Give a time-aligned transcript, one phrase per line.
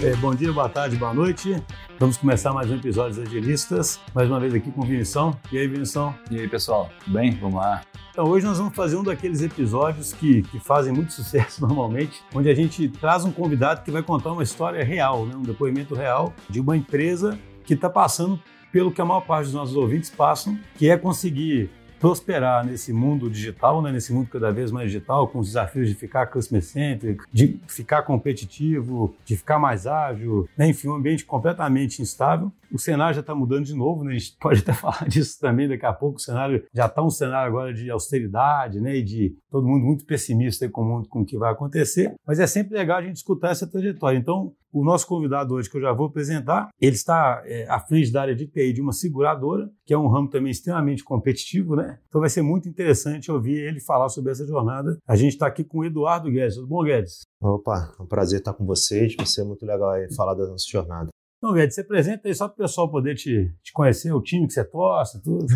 [0.00, 1.60] É, bom dia, boa tarde, boa noite.
[1.98, 3.98] Vamos começar mais um episódio dos Agilistas.
[4.14, 5.36] Mais uma vez aqui com o Vinição.
[5.50, 6.14] E aí, Vinição?
[6.30, 6.88] E aí, pessoal?
[7.00, 7.32] Tudo bem?
[7.32, 7.82] Vamos lá.
[8.12, 12.48] Então, hoje nós vamos fazer um daqueles episódios que, que fazem muito sucesso normalmente, onde
[12.48, 15.34] a gente traz um convidado que vai contar uma história real, né?
[15.34, 18.40] um depoimento real de uma empresa que está passando
[18.70, 23.28] pelo que a maior parte dos nossos ouvintes passam, que é conseguir prosperar nesse mundo
[23.28, 27.24] digital, né, nesse mundo cada vez mais digital, com os desafios de ficar customer centric,
[27.32, 32.52] de ficar competitivo, de ficar mais ágil, né, enfim, um ambiente completamente instável.
[32.72, 34.12] O cenário já está mudando de novo, né?
[34.12, 36.16] a gente pode até falar disso também daqui a pouco.
[36.16, 38.96] O cenário já está um cenário agora de austeridade, né?
[38.96, 42.14] E de todo mundo muito pessimista com o mundo, com o que vai acontecer.
[42.26, 44.18] Mas é sempre legal a gente escutar essa trajetória.
[44.18, 48.12] Então, o nosso convidado hoje, que eu já vou apresentar, ele está é, à frente
[48.12, 51.98] da área de TI de uma seguradora, que é um ramo também extremamente competitivo, né?
[52.08, 54.98] Então vai ser muito interessante ouvir ele falar sobre essa jornada.
[55.06, 56.56] A gente está aqui com o Eduardo Guedes.
[56.56, 57.22] Tudo bom, Guedes?
[57.40, 59.14] Opa, é um prazer estar com vocês.
[59.16, 61.08] Vai ser muito legal falar da nossa jornada.
[61.38, 64.48] Então, Guedes, você apresenta aí só para o pessoal poder te, te, conhecer, o time
[64.48, 65.46] que você torce, tudo.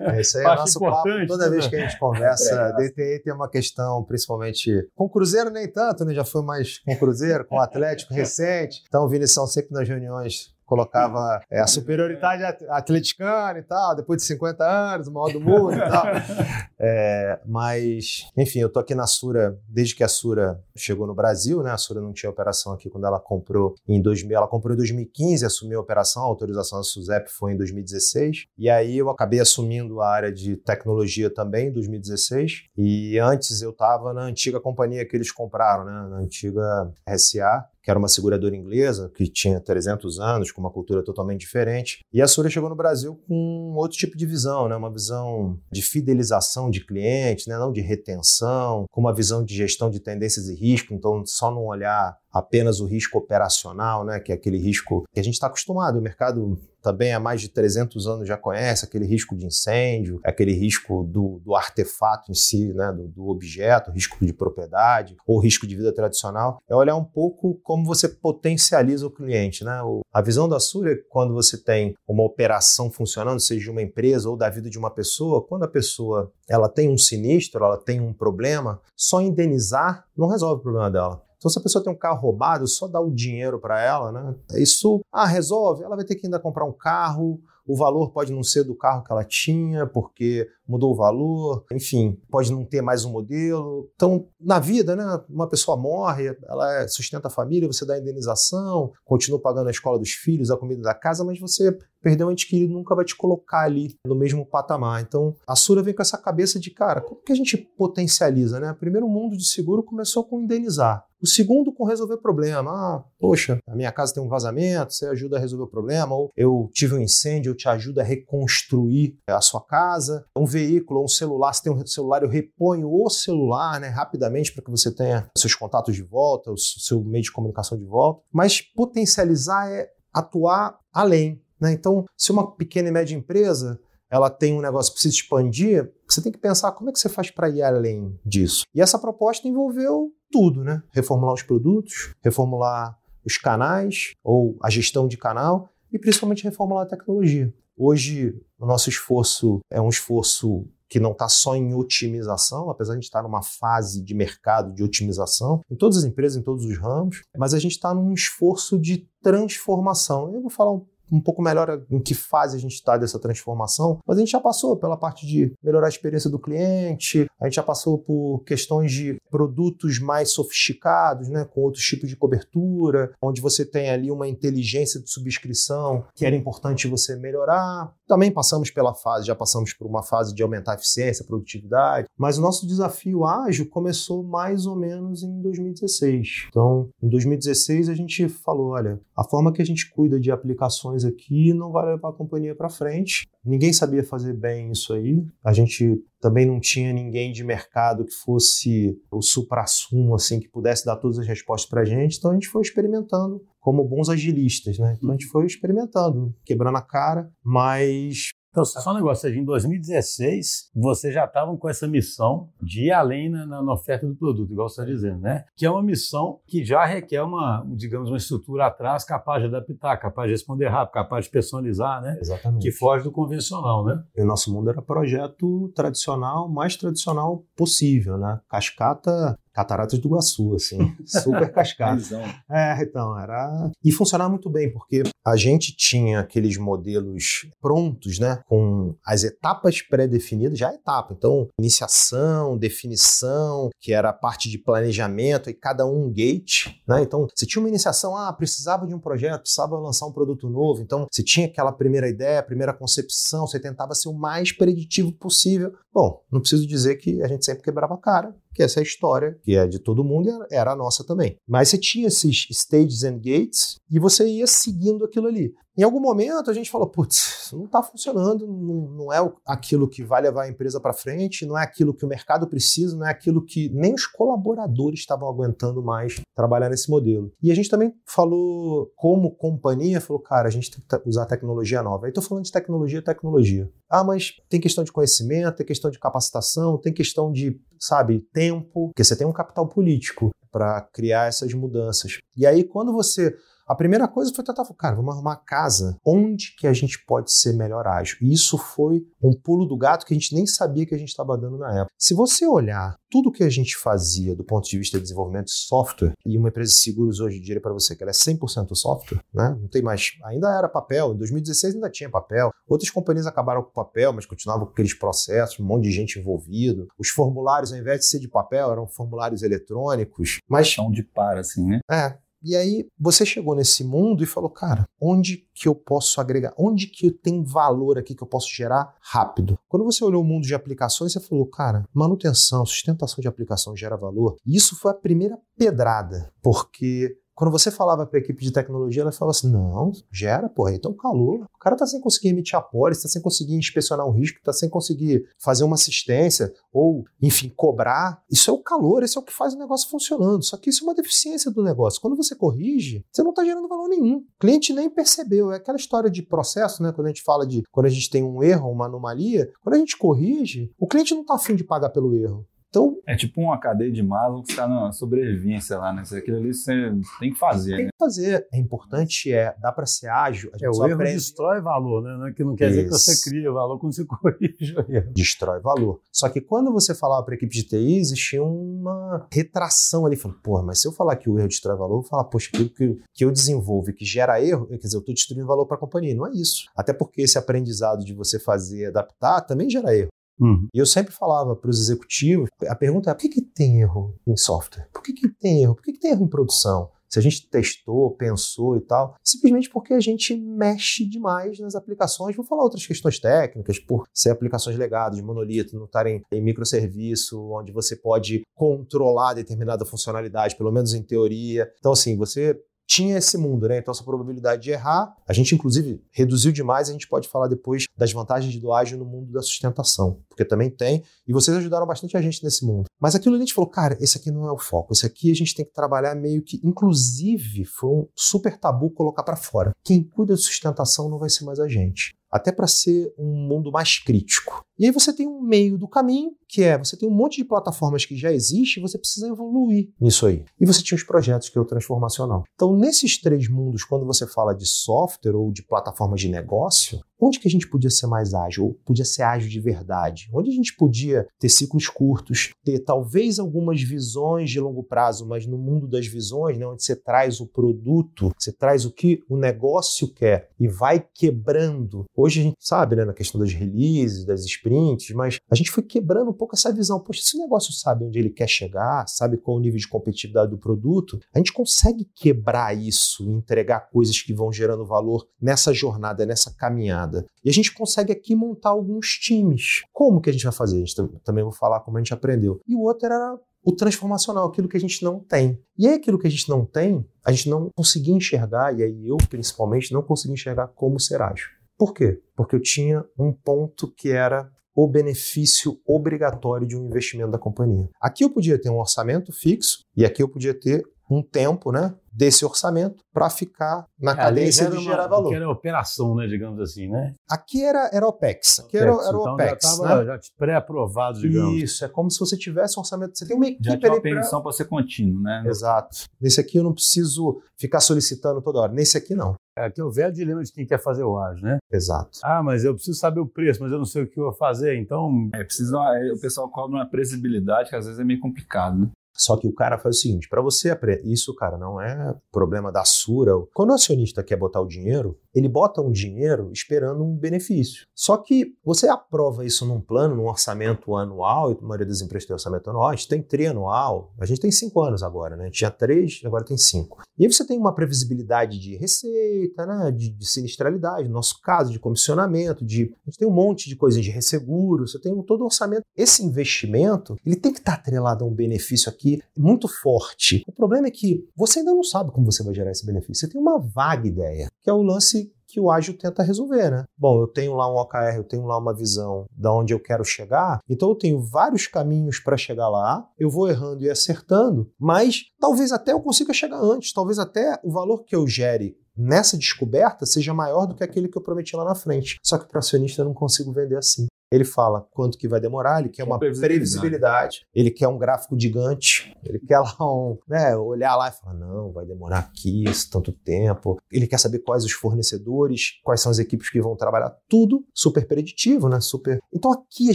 [0.00, 1.08] é, isso aí é nosso papo.
[1.28, 1.50] Toda né?
[1.50, 2.88] vez que a gente conversa, é.
[2.88, 6.12] DTI tem uma questão, principalmente com o Cruzeiro nem tanto, né?
[6.12, 8.82] Já foi mais com o Cruzeiro, com o Atlético recente.
[8.88, 14.26] Então, o Vinição sempre nas reuniões colocava é, a superioridade atleticana e tal, depois de
[14.28, 16.04] 50 anos, o maior do mundo e tal.
[16.80, 21.62] É, mas, enfim, eu tô aqui na Sura desde que a Sura chegou no Brasil,
[21.62, 21.72] né?
[21.72, 25.44] A Sura não tinha operação aqui quando ela comprou em 2000, ela comprou em 2015,
[25.44, 30.00] assumiu a operação, a autorização da SUSEP foi em 2016, e aí eu acabei assumindo
[30.00, 35.16] a área de tecnologia também em 2016, e antes eu estava na antiga companhia que
[35.16, 36.08] eles compraram, né?
[36.08, 41.02] Na antiga RSA, que era uma seguradora inglesa, que tinha 300 anos, com uma cultura
[41.02, 42.04] totalmente diferente.
[42.12, 44.76] E a Sura chegou no Brasil com outro tipo de visão, né?
[44.76, 47.56] uma visão de fidelização de clientes, né?
[47.56, 51.66] não de retenção, com uma visão de gestão de tendências e risco, então só não
[51.66, 55.98] olhar apenas o risco operacional, né, que é aquele risco que a gente está acostumado.
[55.98, 60.52] O mercado também há mais de 300 anos já conhece aquele risco de incêndio, aquele
[60.52, 65.66] risco do, do artefato em si, né, do, do, objeto, risco de propriedade ou risco
[65.66, 66.60] de vida tradicional.
[66.68, 69.64] É olhar um pouco como você potencializa o cliente.
[69.64, 69.82] Né?
[69.82, 73.82] O, a visão da Sura é quando você tem uma operação funcionando, seja de uma
[73.82, 77.76] empresa ou da vida de uma pessoa, quando a pessoa ela tem um sinistro, ela
[77.76, 81.22] tem um problema, só indenizar não resolve o problema dela.
[81.38, 84.34] Então, se a pessoa tem um carro roubado, só dá o dinheiro para ela, né?
[84.56, 85.84] Isso, ah, resolve.
[85.84, 89.04] Ela vai ter que ainda comprar um carro, o valor pode não ser do carro
[89.04, 93.90] que ela tinha, porque mudou o valor, enfim, pode não ter mais um modelo.
[93.94, 98.00] Então, na vida, né, uma pessoa morre, ela é, sustenta a família, você dá a
[98.00, 102.30] indenização, continua pagando a escola dos filhos, a comida da casa, mas você perdeu um
[102.30, 105.02] ente querido nunca vai te colocar ali no mesmo patamar.
[105.02, 108.74] Então, a Sura vem com essa cabeça de, cara, como que a gente potencializa, né?
[108.78, 111.04] Primeiro, o mundo de seguro começou com indenizar.
[111.20, 112.70] O segundo com resolver problema.
[112.70, 116.14] Ah, poxa, a minha casa tem um vazamento, você ajuda a resolver o problema.
[116.14, 120.24] Ou eu tive um incêndio, eu te ajudo a reconstruir a sua casa.
[120.36, 124.62] Um veículo, um celular, se tem um celular, eu reponho o celular né, rapidamente para
[124.62, 128.22] que você tenha seus contatos de volta, o seu meio de comunicação de volta.
[128.32, 131.42] Mas potencializar é atuar além.
[131.60, 131.72] Né?
[131.72, 133.80] Então, se uma pequena e média empresa
[134.10, 137.08] ela tem um negócio que precisa expandir, você tem que pensar como é que você
[137.08, 138.64] faz para ir além disso.
[138.74, 140.82] E essa proposta envolveu tudo, né?
[140.92, 146.88] Reformular os produtos, reformular os canais ou a gestão de canal e principalmente reformular a
[146.88, 147.52] tecnologia.
[147.76, 152.98] Hoje, o nosso esforço é um esforço que não está só em otimização, apesar de
[152.98, 156.42] a gente estar tá numa fase de mercado de otimização, em todas as empresas, em
[156.42, 160.32] todos os ramos, mas a gente está num esforço de transformação.
[160.32, 163.98] Eu vou falar um um pouco melhor em que fase a gente está dessa transformação,
[164.06, 167.54] mas a gente já passou pela parte de melhorar a experiência do cliente, a gente
[167.54, 173.40] já passou por questões de produtos mais sofisticados, né, com outros tipos de cobertura, onde
[173.40, 177.92] você tem ali uma inteligência de subscrição que era importante você melhorar.
[178.08, 182.08] Também passamos pela fase, já passamos por uma fase de aumentar a eficiência, a produtividade,
[182.16, 186.46] mas o nosso desafio ágil começou mais ou menos em 2016.
[186.48, 191.04] Então, em 2016 a gente falou, olha, a forma que a gente cuida de aplicações
[191.04, 193.28] aqui não vai levar a companhia para frente.
[193.48, 195.24] Ninguém sabia fazer bem isso aí.
[195.42, 200.84] A gente também não tinha ninguém de mercado que fosse o supra-sumo, assim, que pudesse
[200.84, 202.18] dar todas as respostas para a gente.
[202.18, 204.96] Então a gente foi experimentando como bons agilistas, né?
[204.96, 210.70] Então a gente foi experimentando, quebrando a cara, mas então, só um negócio, em 2016,
[210.74, 214.68] vocês já estavam com essa missão de ir além na, na, oferta do produto, igual
[214.68, 215.44] você está dizendo, né?
[215.56, 219.96] Que é uma missão que já requer uma, digamos, uma estrutura atrás capaz de adaptar,
[219.98, 222.18] capaz de responder rápido, capaz de personalizar, né?
[222.20, 222.62] Exatamente.
[222.62, 224.02] Que foge do convencional, né?
[224.16, 228.40] E o nosso mundo era projeto tradicional, mais tradicional possível, né?
[228.48, 232.00] Cascata Cataratas do Iguaçu, assim, super cascado.
[232.48, 233.68] é, então, era.
[233.84, 238.40] E funcionava muito bem, porque a gente tinha aqueles modelos prontos, né?
[238.46, 241.12] Com as etapas pré-definidas, já a etapa.
[241.12, 247.02] Então, iniciação, definição, que era a parte de planejamento, e cada um gate, né?
[247.02, 250.82] Então, se tinha uma iniciação, ah, precisava de um projeto, precisava lançar um produto novo.
[250.82, 255.72] Então, se tinha aquela primeira ideia, primeira concepção, você tentava ser o mais preditivo possível.
[255.98, 258.84] Bom, não preciso dizer que a gente sempre quebrava a cara, que essa é a
[258.84, 261.36] história, que é de todo mundo, era a nossa também.
[261.44, 265.52] Mas você tinha esses stages and gates e você ia seguindo aquilo ali.
[265.78, 270.02] Em algum momento a gente falou, putz, não está funcionando, não, não, é aquilo que
[270.02, 273.10] vai levar a empresa para frente, não é aquilo que o mercado precisa, não é
[273.10, 277.32] aquilo que nem os colaboradores estavam aguentando mais trabalhar nesse modelo.
[277.40, 281.80] E a gente também falou, como companhia, falou, cara, a gente tem que usar tecnologia
[281.80, 282.06] nova.
[282.06, 283.70] Aí estou falando de tecnologia, tecnologia.
[283.88, 288.88] Ah, mas tem questão de conhecimento, tem questão de capacitação, tem questão de, sabe, tempo,
[288.88, 292.18] porque você tem um capital político para criar essas mudanças.
[292.36, 293.36] E aí, quando você
[293.68, 297.52] a primeira coisa foi tentar, cara, vamos arrumar casa onde que a gente pode ser
[297.52, 298.16] melhor ágil.
[298.22, 301.10] E isso foi um pulo do gato que a gente nem sabia que a gente
[301.10, 301.92] estava dando na época.
[301.98, 305.52] Se você olhar tudo que a gente fazia do ponto de vista de desenvolvimento de
[305.52, 309.20] software, e uma empresa de seguros hoje diria para você que ela é 100% software,
[309.32, 309.56] né?
[309.60, 312.50] Não tem mais, ainda era papel, em 2016 ainda tinha papel.
[312.66, 316.86] Outras companhias acabaram com papel, mas continuavam com aqueles processos, um monte de gente envolvido.
[316.98, 320.38] Os formulários, ao invés de ser de papel, eram formulários eletrônicos.
[320.48, 321.80] Mas chão de par assim, né?
[321.90, 326.54] É, e aí você chegou nesse mundo e falou, cara, onde que eu posso agregar?
[326.56, 329.58] Onde que tem valor aqui que eu posso gerar rápido?
[329.68, 333.96] Quando você olhou o mundo de aplicações, você falou, cara, manutenção, sustentação de aplicação gera
[333.96, 334.36] valor.
[334.46, 339.02] E isso foi a primeira pedrada, porque quando você falava para a equipe de tecnologia,
[339.02, 341.44] ela falava assim: não, gera, porra, então calor.
[341.44, 344.52] O cara tá sem conseguir emitir a pólice, tá sem conseguir inspecionar um risco, tá
[344.52, 348.20] sem conseguir fazer uma assistência, ou, enfim, cobrar.
[348.28, 350.42] Isso é o calor, isso é o que faz o negócio funcionando.
[350.42, 352.00] Só que isso é uma deficiência do negócio.
[352.00, 354.16] Quando você corrige, você não está gerando valor nenhum.
[354.16, 355.52] O cliente nem percebeu.
[355.52, 356.90] É aquela história de processo, né?
[356.90, 359.78] Quando a gente fala de quando a gente tem um erro, uma anomalia, quando a
[359.78, 362.44] gente corrige, o cliente não está afim de pagar pelo erro.
[362.68, 366.02] Então, é tipo uma cadeia de Maslow que está na sobrevivência lá, né?
[366.10, 367.76] Aquilo ali você tem que fazer.
[367.76, 367.90] Tem né?
[367.90, 368.46] que fazer.
[368.52, 370.50] É importante, é, dá para ser ágil.
[370.60, 371.14] é, o erro aprende...
[371.14, 372.32] destrói valor, né?
[372.36, 372.76] Que não quer Isso.
[372.76, 375.12] dizer que você cria valor quando você corrige o erro.
[375.12, 376.00] Destrói valor.
[376.12, 380.40] Só que quando você falava para a equipe de TI, existia uma retração ali, falando,
[380.40, 382.68] porra, mas se eu falar que o erro destrói valor, eu vou falar, poxa, aquilo
[382.68, 385.76] que, que eu desenvolvo e que gera erro, quer dizer, eu estou destruindo valor para
[385.76, 386.14] a companhia.
[386.14, 386.66] Não é isso.
[386.76, 390.10] Até porque esse aprendizado de você fazer adaptar também gera erro.
[390.40, 390.68] Uhum.
[390.72, 394.14] E eu sempre falava para os executivos, a pergunta é, por que, que tem erro
[394.26, 394.88] em software?
[394.92, 395.74] Por que, que tem erro?
[395.74, 396.90] Por que, que tem erro em produção?
[397.08, 402.36] Se a gente testou, pensou e tal, simplesmente porque a gente mexe demais nas aplicações.
[402.36, 407.72] Vou falar outras questões técnicas, por ser aplicações legadas, monolito, não estarem em microserviço, onde
[407.72, 411.72] você pode controlar determinada funcionalidade, pelo menos em teoria.
[411.78, 413.78] Então, assim, você tinha esse mundo, né?
[413.78, 417.84] Então essa probabilidade de errar, a gente inclusive reduziu demais, a gente pode falar depois
[417.96, 422.16] das vantagens do ágil no mundo da sustentação, porque também tem, e vocês ajudaram bastante
[422.16, 422.86] a gente nesse mundo.
[422.98, 425.34] Mas aquilo a gente falou, cara, esse aqui não é o foco, esse aqui a
[425.34, 429.72] gente tem que trabalhar meio que, inclusive, foi um super tabu colocar para fora.
[429.84, 433.72] Quem cuida de sustentação não vai ser mais a gente até para ser um mundo
[433.72, 434.62] mais crítico.
[434.78, 437.44] E aí você tem um meio do caminho, que é você tem um monte de
[437.44, 440.44] plataformas que já existe e você precisa evoluir nisso aí.
[440.58, 442.44] E você tinha os projetos que é o transformacional.
[442.54, 447.38] Então, nesses três mundos, quando você fala de software ou de plataformas de negócio, onde
[447.38, 450.30] que a gente podia ser mais ágil, ou podia ser ágil de verdade?
[450.32, 455.46] Onde a gente podia ter ciclos curtos, ter talvez algumas visões de longo prazo, mas
[455.46, 459.36] no mundo das visões, né, onde você traz o produto, você traz o que o
[459.36, 462.04] negócio quer e vai quebrando.
[462.16, 465.82] Hoje a gente sabe, né, na questão das releases, das sprints, mas a gente foi
[465.82, 467.00] quebrando pouco essa visão.
[467.00, 469.88] Poxa, se o negócio sabe onde ele quer chegar, sabe qual é o nível de
[469.88, 475.72] competitividade do produto, a gente consegue quebrar isso entregar coisas que vão gerando valor nessa
[475.74, 477.26] jornada, nessa caminhada.
[477.44, 479.82] E a gente consegue aqui montar alguns times.
[479.92, 480.76] Como que a gente vai fazer?
[480.76, 482.60] A gente também vou falar como a gente aprendeu.
[482.66, 485.60] E o outro era o transformacional, aquilo que a gente não tem.
[485.76, 489.08] E aí aquilo que a gente não tem, a gente não conseguia enxergar, e aí
[489.08, 491.48] eu principalmente não conseguia enxergar como ser ágil.
[491.76, 492.20] Por quê?
[492.36, 497.88] Porque eu tinha um ponto que era o benefício obrigatório de um investimento da companhia.
[498.00, 501.92] Aqui eu podia ter um orçamento fixo e aqui eu podia ter um tempo, né,
[502.18, 505.28] desse orçamento para ficar na é, cadência de gerar valor.
[505.28, 507.14] Aqui era operação, né, digamos assim, né?
[507.30, 508.58] Aqui era, era OPEX.
[508.58, 509.50] Aqui era, era então OPEX.
[509.50, 510.18] Já estava né?
[510.36, 511.62] pré-aprovado, digamos.
[511.62, 513.16] Isso, é como se você tivesse um orçamento.
[513.16, 515.44] Você tem uma equipe já tinha uma pensão para ser contínuo, né?
[515.46, 515.96] Exato.
[516.20, 518.72] Nesse aqui eu não preciso ficar solicitando toda hora.
[518.72, 519.36] Nesse aqui não.
[519.56, 521.58] É aqui é o velho dilema de quem quer fazer o ágil, né?
[521.72, 522.18] Exato.
[522.22, 524.32] Ah, mas eu preciso saber o preço, mas eu não sei o que eu vou
[524.32, 525.28] fazer, então.
[525.34, 525.78] É, precisa,
[526.14, 528.90] o pessoal cobra uma previsibilidade que às vezes é meio complicado, né?
[529.18, 530.78] Só que o cara faz o seguinte: para você.
[531.02, 533.32] Isso, cara, não é problema da Sura.
[533.52, 537.86] Quando o acionista quer botar o dinheiro, ele bota um dinheiro esperando um benefício.
[537.94, 542.26] Só que você aprova isso num plano, num orçamento anual, e a maioria das empresas
[542.26, 545.50] tem orçamento anual, a gente tem trianual, a gente tem cinco anos agora, né?
[545.50, 547.02] Tinha três, agora tem cinco.
[547.18, 549.90] E aí você tem uma previsibilidade de receita, né?
[549.90, 552.92] De, de sinistralidade, no nosso caso, de comissionamento, de.
[553.06, 555.82] A gente tem um monte de coisas de resseguro, você tem um, todo o orçamento.
[555.96, 560.42] Esse investimento, ele tem que estar atrelado a um benefício aqui muito forte.
[560.46, 563.26] O problema é que você ainda não sabe como você vai gerar esse benefício.
[563.26, 566.84] Você tem uma vaga ideia, que é o lance que o ágil tenta resolver, né?
[566.96, 570.04] Bom, eu tenho lá um OKR, eu tenho lá uma visão de onde eu quero
[570.04, 575.24] chegar, então eu tenho vários caminhos para chegar lá, eu vou errando e acertando, mas
[575.40, 580.04] talvez até eu consiga chegar antes, talvez até o valor que eu gere nessa descoberta
[580.04, 582.18] seja maior do que aquele que eu prometi lá na frente.
[582.22, 584.06] Só que para acionista eu não consigo vender assim.
[584.30, 589.14] Ele fala quanto que vai demorar, ele quer uma previsibilidade, ele quer um gráfico gigante,
[589.24, 593.12] ele quer lá um, né, olhar lá e falar, não, vai demorar aqui esse tanto
[593.12, 593.78] tempo.
[593.90, 598.06] Ele quer saber quais os fornecedores, quais são as equipes que vão trabalhar, tudo super
[598.06, 598.80] preditivo, né?
[598.80, 599.18] Super.
[599.32, 599.94] Então aqui a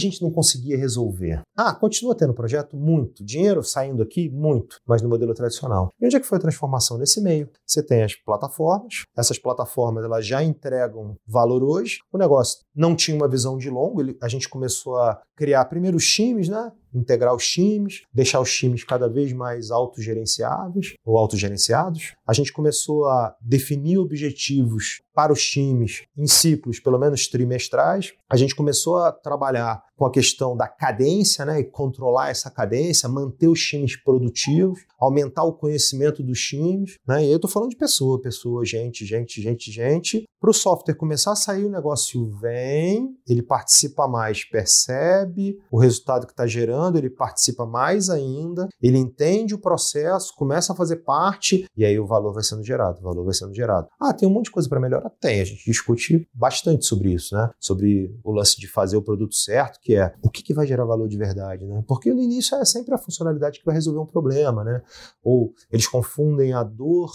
[0.00, 1.42] gente não conseguia resolver.
[1.56, 2.76] Ah, continua tendo projeto?
[2.76, 3.24] Muito.
[3.24, 4.28] Dinheiro saindo aqui?
[4.28, 4.76] Muito.
[4.86, 5.92] Mas no modelo tradicional.
[6.00, 7.48] E onde é que foi a transformação nesse meio?
[7.66, 11.98] Você tem as plataformas, essas plataformas elas já entregam valor hoje.
[12.12, 15.96] O negócio não tinha uma visão de longo, ele, a gente começou a criar primeiro
[15.96, 16.72] os times, né?
[16.94, 22.14] Integrar os times, deixar os times cada vez mais autogerenciáveis ou autogerenciados.
[22.26, 28.12] A gente começou a definir objetivos para os times em ciclos, pelo menos trimestrais.
[28.28, 33.08] A gente começou a trabalhar com a questão da cadência, né, e controlar essa cadência,
[33.08, 37.24] manter os times produtivos, aumentar o conhecimento dos times, né?
[37.24, 40.24] E eu estou falando de pessoa, pessoa, gente, gente, gente, gente.
[40.40, 46.26] Para o software começar a sair, o negócio vem, ele participa mais, percebe o resultado
[46.26, 51.68] que está gerando ele participa mais ainda, ele entende o processo, começa a fazer parte
[51.76, 53.88] e aí o valor vai sendo gerado, o valor vai sendo gerado.
[54.00, 55.10] Ah, tem um monte de coisa para melhorar?
[55.20, 57.50] Tem, a gente discute bastante sobre isso, né?
[57.58, 60.84] Sobre o lance de fazer o produto certo, que é o que, que vai gerar
[60.84, 61.82] valor de verdade, né?
[61.86, 64.82] Porque no início é sempre a funcionalidade que vai resolver um problema, né?
[65.22, 67.10] Ou eles confundem a dor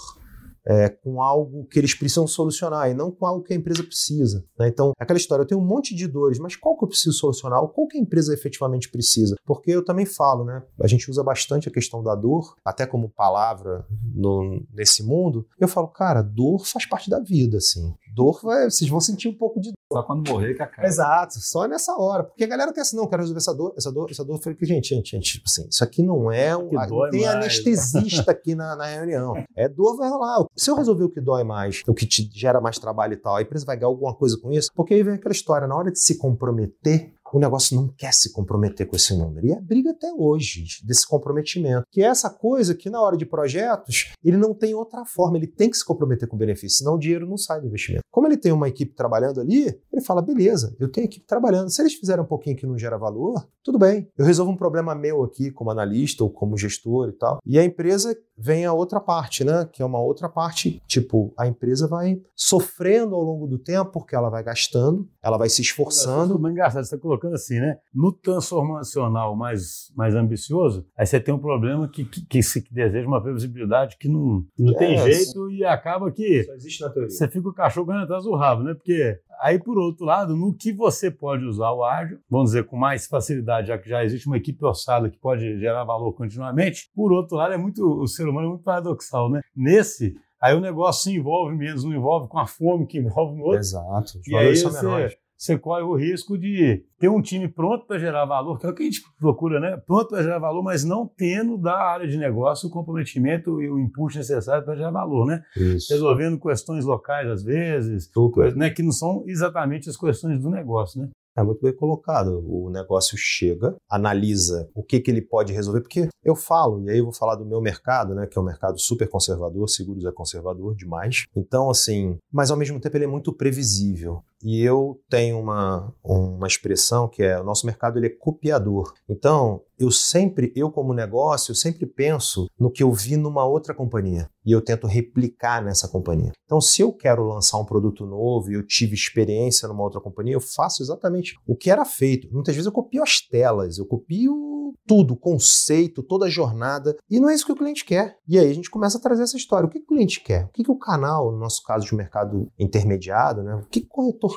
[0.66, 4.44] é, com algo que eles precisam solucionar e não com algo que a empresa precisa.
[4.58, 4.68] Né?
[4.68, 7.60] Então, aquela história, eu tenho um monte de dores, mas qual que eu preciso solucionar?
[7.68, 9.36] Qual que a empresa efetivamente precisa?
[9.44, 10.62] Porque eu também falo, né?
[10.80, 15.46] A gente usa bastante a questão da dor, até como palavra no, nesse mundo.
[15.58, 17.94] Eu falo, cara, dor faz parte da vida, assim.
[18.12, 19.76] Dor, vai, vocês vão sentir um pouco de dor.
[19.92, 20.86] Só quando morrer que acaba.
[20.86, 22.24] Exato, só nessa hora.
[22.24, 24.36] Porque a galera tem assim, não, quero resolver essa dor, essa dor, essa dor.
[24.36, 26.70] Eu falei, gente, gente, gente, tipo assim, isso aqui não é um.
[26.70, 27.34] Não tem mais.
[27.36, 29.34] anestesista aqui na, na reunião.
[29.56, 30.44] É dor, vai rolar.
[30.56, 33.36] Se eu resolver o que dói mais, o que te gera mais trabalho e tal,
[33.36, 35.90] a empresa vai ganhar alguma coisa com isso, porque aí vem aquela história, na hora
[35.90, 39.46] de se comprometer, o negócio não quer se comprometer com esse número.
[39.46, 43.26] E é briga até hoje desse comprometimento, que é essa coisa que na hora de
[43.26, 46.94] projetos, ele não tem outra forma, ele tem que se comprometer com o benefício, senão
[46.94, 48.04] o dinheiro não sai do investimento.
[48.10, 51.70] Como ele tem uma equipe trabalhando ali, ele fala, beleza, eu tenho equipe trabalhando.
[51.70, 54.08] Se eles fizerem um pouquinho que não gera valor, tudo bem.
[54.16, 57.38] Eu resolvo um problema meu aqui como analista ou como gestor e tal.
[57.46, 59.68] E a empresa vem a outra parte, né?
[59.70, 64.16] Que é uma outra parte, tipo, a empresa vai sofrendo ao longo do tempo porque
[64.16, 66.34] ela vai gastando, ela vai se esforçando.
[66.46, 67.78] É engraçado, você está colocando assim, né?
[67.94, 73.06] No transformacional mais, mais ambicioso, aí você tem um problema que, que, que se deseja
[73.06, 77.10] uma previsibilidade que não, não é, tem jeito e acaba que só existe na teoria.
[77.10, 78.74] você fica o cachorro ganhando atrás do rabo, né?
[78.74, 82.76] Porque aí, por outro lado, no que você pode usar o ágil, vamos dizer, com
[82.76, 87.12] mais facilidade, já que já existe uma equipe orçada que pode gerar valor continuamente, por
[87.12, 89.40] outro lado, é muito o ser humano é muito paradoxal, né?
[89.56, 93.44] Nesse, aí o negócio se envolve menos, não envolve com a fome que envolve no
[93.44, 93.60] outro.
[93.60, 94.20] Exato.
[94.26, 98.58] e aí você, você corre o risco de ter um time pronto para gerar valor,
[98.58, 99.74] que é o que a gente procura, né?
[99.86, 103.78] Pronto para gerar valor, mas não tendo da área de negócio o comprometimento e o
[103.78, 105.42] impulso necessário para gerar valor, né?
[105.56, 105.90] Isso.
[105.94, 108.68] Resolvendo questões locais às vezes, coisas, né?
[108.68, 111.08] que não são exatamente as questões do negócio, né?
[111.36, 112.44] É muito bem colocado.
[112.46, 116.98] O negócio chega, analisa o que, que ele pode resolver, porque eu falo, e aí
[116.98, 120.12] eu vou falar do meu mercado, né, que é um mercado super conservador, seguros é
[120.12, 121.24] conservador demais.
[121.34, 124.22] Então, assim, mas ao mesmo tempo ele é muito previsível.
[124.42, 128.92] E eu tenho uma, uma expressão que é: o nosso mercado ele é copiador.
[129.08, 133.74] Então, eu sempre, eu como negócio, eu sempre penso no que eu vi numa outra
[133.74, 136.32] companhia e eu tento replicar nessa companhia.
[136.44, 140.34] Então, se eu quero lançar um produto novo e eu tive experiência numa outra companhia,
[140.34, 142.28] eu faço exatamente o que era feito.
[142.30, 144.50] Muitas vezes eu copio as telas, eu copio
[144.86, 148.16] tudo, o conceito, toda a jornada, e não é isso que o cliente quer.
[148.26, 149.66] E aí a gente começa a trazer essa história.
[149.66, 150.44] O que o cliente quer?
[150.44, 153.54] O que o canal, no nosso caso de mercado intermediado, né?
[153.54, 154.29] o que o corretor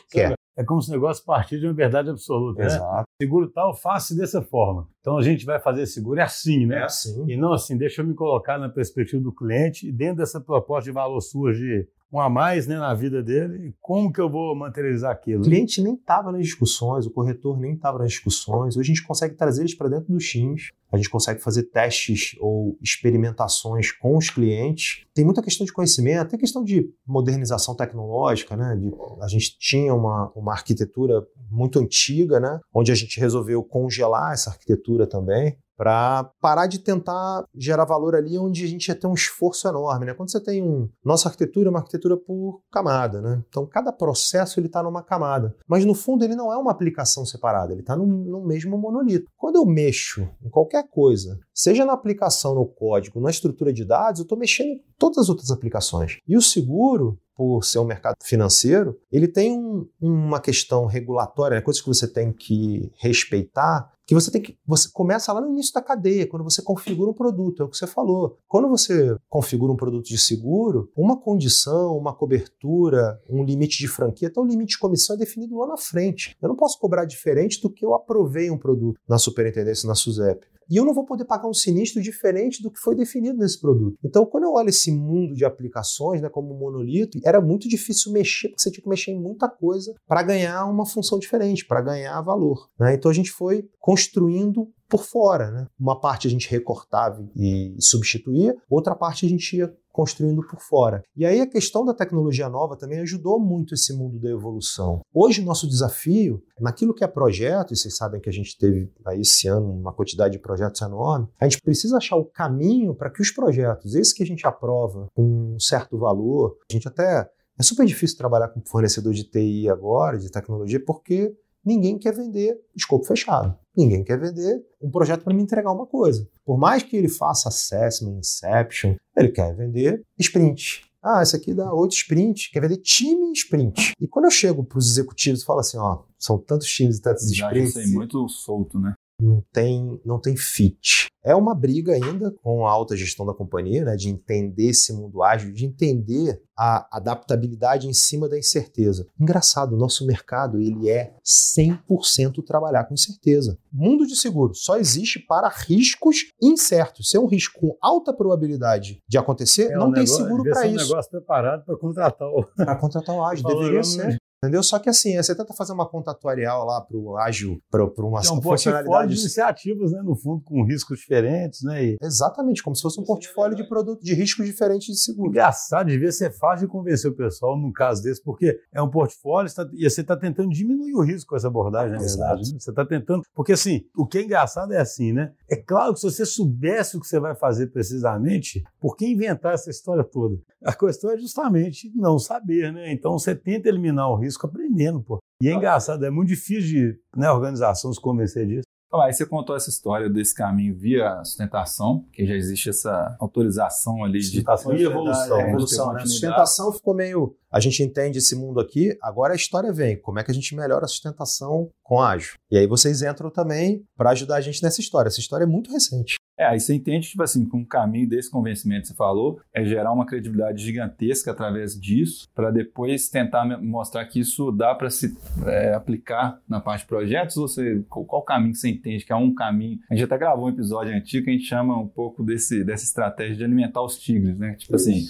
[0.55, 2.59] é como se o negócio partisse de uma verdade absoluta.
[2.59, 2.67] Né?
[2.67, 2.97] Exato.
[2.97, 3.03] Né?
[3.21, 4.87] Seguro tal, faça dessa forma.
[4.99, 6.77] Então a gente vai fazer seguro é assim, né?
[6.77, 7.25] É assim.
[7.27, 10.89] E não assim, deixa eu me colocar na perspectiva do cliente e dentro dessa proposta
[10.89, 14.55] de valor sua de um a mais né, na vida dele, como que eu vou
[14.55, 15.41] materializar aquilo?
[15.41, 18.77] O cliente nem estava nas discussões, o corretor nem estava nas discussões.
[18.77, 22.37] Hoje a gente consegue trazer eles para dentro dos times, a gente consegue fazer testes
[22.39, 25.03] ou experimentações com os clientes.
[25.11, 28.75] Tem muita questão de conhecimento, tem questão de modernização tecnológica, né?
[28.75, 32.59] De, a gente tinha uma, uma arquitetura muito antiga, né?
[32.71, 38.37] Onde a gente resolveu congelar essa arquitetura também para parar de tentar gerar valor ali
[38.37, 40.13] onde a gente ia ter um esforço enorme, né?
[40.13, 43.43] Quando você tem um nossa arquitetura é uma arquitetura por camada, né?
[43.47, 47.25] Então cada processo ele está numa camada, mas no fundo ele não é uma aplicação
[47.25, 49.29] separada, ele está no, no, mesmo monolito.
[49.37, 54.19] Quando eu mexo em qualquer coisa, seja na aplicação no código, na estrutura de dados,
[54.19, 56.17] eu estou mexendo em todas as outras aplicações.
[56.27, 61.61] E o seguro por ser um mercado financeiro, ele tem um, uma questão regulatória, né?
[61.61, 64.57] coisas que você tem que respeitar, que você tem que.
[64.65, 67.77] Você começa lá no início da cadeia, quando você configura um produto, é o que
[67.77, 68.37] você falou.
[68.47, 74.27] Quando você configura um produto de seguro, uma condição, uma cobertura, um limite de franquia,
[74.27, 76.35] até o limite de comissão é definido lá na frente.
[76.41, 80.52] Eu não posso cobrar diferente do que eu aprovei um produto na superintendência, na SUSEP
[80.69, 83.97] e eu não vou poder pagar um sinistro diferente do que foi definido nesse produto.
[84.03, 88.49] Então, quando eu olho esse mundo de aplicações, né, como monolito, era muito difícil mexer,
[88.49, 92.21] porque você tinha que mexer em muita coisa para ganhar uma função diferente, para ganhar
[92.21, 92.69] valor.
[92.79, 92.93] Né?
[92.95, 95.49] Então, a gente foi construindo por fora.
[95.49, 95.67] Né?
[95.79, 101.03] Uma parte a gente recortava e substituía, outra parte a gente ia construindo por fora.
[101.15, 105.01] E aí a questão da tecnologia nova também ajudou muito esse mundo da evolução.
[105.11, 109.21] Hoje nosso desafio, naquilo que é projeto, e vocês sabem que a gente teve aí
[109.21, 113.21] esse ano uma quantidade de projetos enorme, a gente precisa achar o caminho para que
[113.21, 117.61] os projetos, esses que a gente aprova com um certo valor, a gente até é
[117.61, 123.05] super difícil trabalhar com fornecedor de TI agora, de tecnologia, porque ninguém quer vender escopo
[123.05, 123.57] fechado.
[123.75, 126.27] Ninguém quer vender um projeto para me entregar uma coisa.
[126.45, 130.85] Por mais que ele faça assessment, inception, ele quer vender sprint.
[131.01, 133.93] Ah, esse aqui dá outro sprint, quer vender time sprint.
[133.99, 137.01] E quando eu chego para os executivos e falo assim, ó, são tantos times e
[137.01, 137.75] tantos Já sprints.
[137.75, 138.93] Isso muito solto, né?
[139.23, 141.07] Não tem, não tem fit.
[141.23, 145.23] É uma briga ainda com a alta gestão da companhia, né, de entender esse mundo
[145.23, 149.07] ágil, de entender a adaptabilidade em cima da incerteza.
[149.19, 153.57] Engraçado, o nosso mercado ele é 100% trabalhar com incerteza.
[153.71, 157.09] Mundo de seguro só existe para riscos incertos.
[157.09, 160.43] Se é um risco com alta probabilidade de acontecer, é não um tem negócio, seguro
[160.43, 160.79] para isso.
[160.79, 162.45] É um negócio preparado para contratar o...
[162.55, 164.17] Para contratar o ágil, deveria ser.
[164.43, 164.61] Entendeu?
[164.61, 168.19] Só que assim, você tenta fazer uma conta atuarial lá para o ágil, para uma
[168.19, 169.13] é um funcionalidade.
[169.13, 171.85] de iniciativas, né, no fundo, com riscos diferentes, né?
[171.85, 171.97] E...
[172.01, 175.29] Exatamente, como se fosse um portfólio de produto de riscos diferentes de seguro.
[175.29, 179.49] Engraçado, devia ser fácil de convencer o pessoal num caso desse, porque é um portfólio
[179.53, 182.51] tá, e você está tentando diminuir o risco com essa abordagem, na verdade.
[182.51, 182.59] Né?
[182.59, 183.23] Você está tentando.
[183.33, 185.31] Porque assim, o que é engraçado é assim, né?
[185.49, 189.53] É claro que se você soubesse o que você vai fazer precisamente, por que inventar
[189.53, 190.35] essa história toda?
[190.65, 192.91] A questão é justamente não saber, né?
[192.91, 195.19] Então você tenta eliminar o risco risco aprendendo, pô.
[195.41, 198.63] E é engraçado, é muito difícil de né, organização se convencer disso.
[199.01, 204.19] Aí você contou essa história desse caminho via sustentação, que já existe essa autorização ali
[204.19, 205.39] de sustentação e evolução.
[205.39, 205.99] É, evolução né?
[206.01, 207.35] Sustentação ficou meio.
[207.53, 209.95] A gente entende esse mundo aqui, agora a história vem.
[209.95, 212.33] Como é que a gente melhora a sustentação com ágil?
[212.49, 215.07] E aí vocês entram também para ajudar a gente nessa história.
[215.07, 216.15] Essa história é muito recente.
[216.35, 219.63] É, aí você entende, tipo assim, que um caminho desse convencimento que você falou é
[219.63, 225.15] gerar uma credibilidade gigantesca através disso, para depois tentar mostrar que isso dá para se
[225.45, 227.37] é, aplicar na parte de projetos.
[227.37, 229.77] Ou você, qual caminho que você entende que é um caminho?
[229.91, 232.83] A gente até gravou um episódio antigo que a gente chama um pouco desse, dessa
[232.83, 234.55] estratégia de alimentar os tigres, né?
[234.55, 234.89] Tipo isso.
[234.89, 235.05] assim.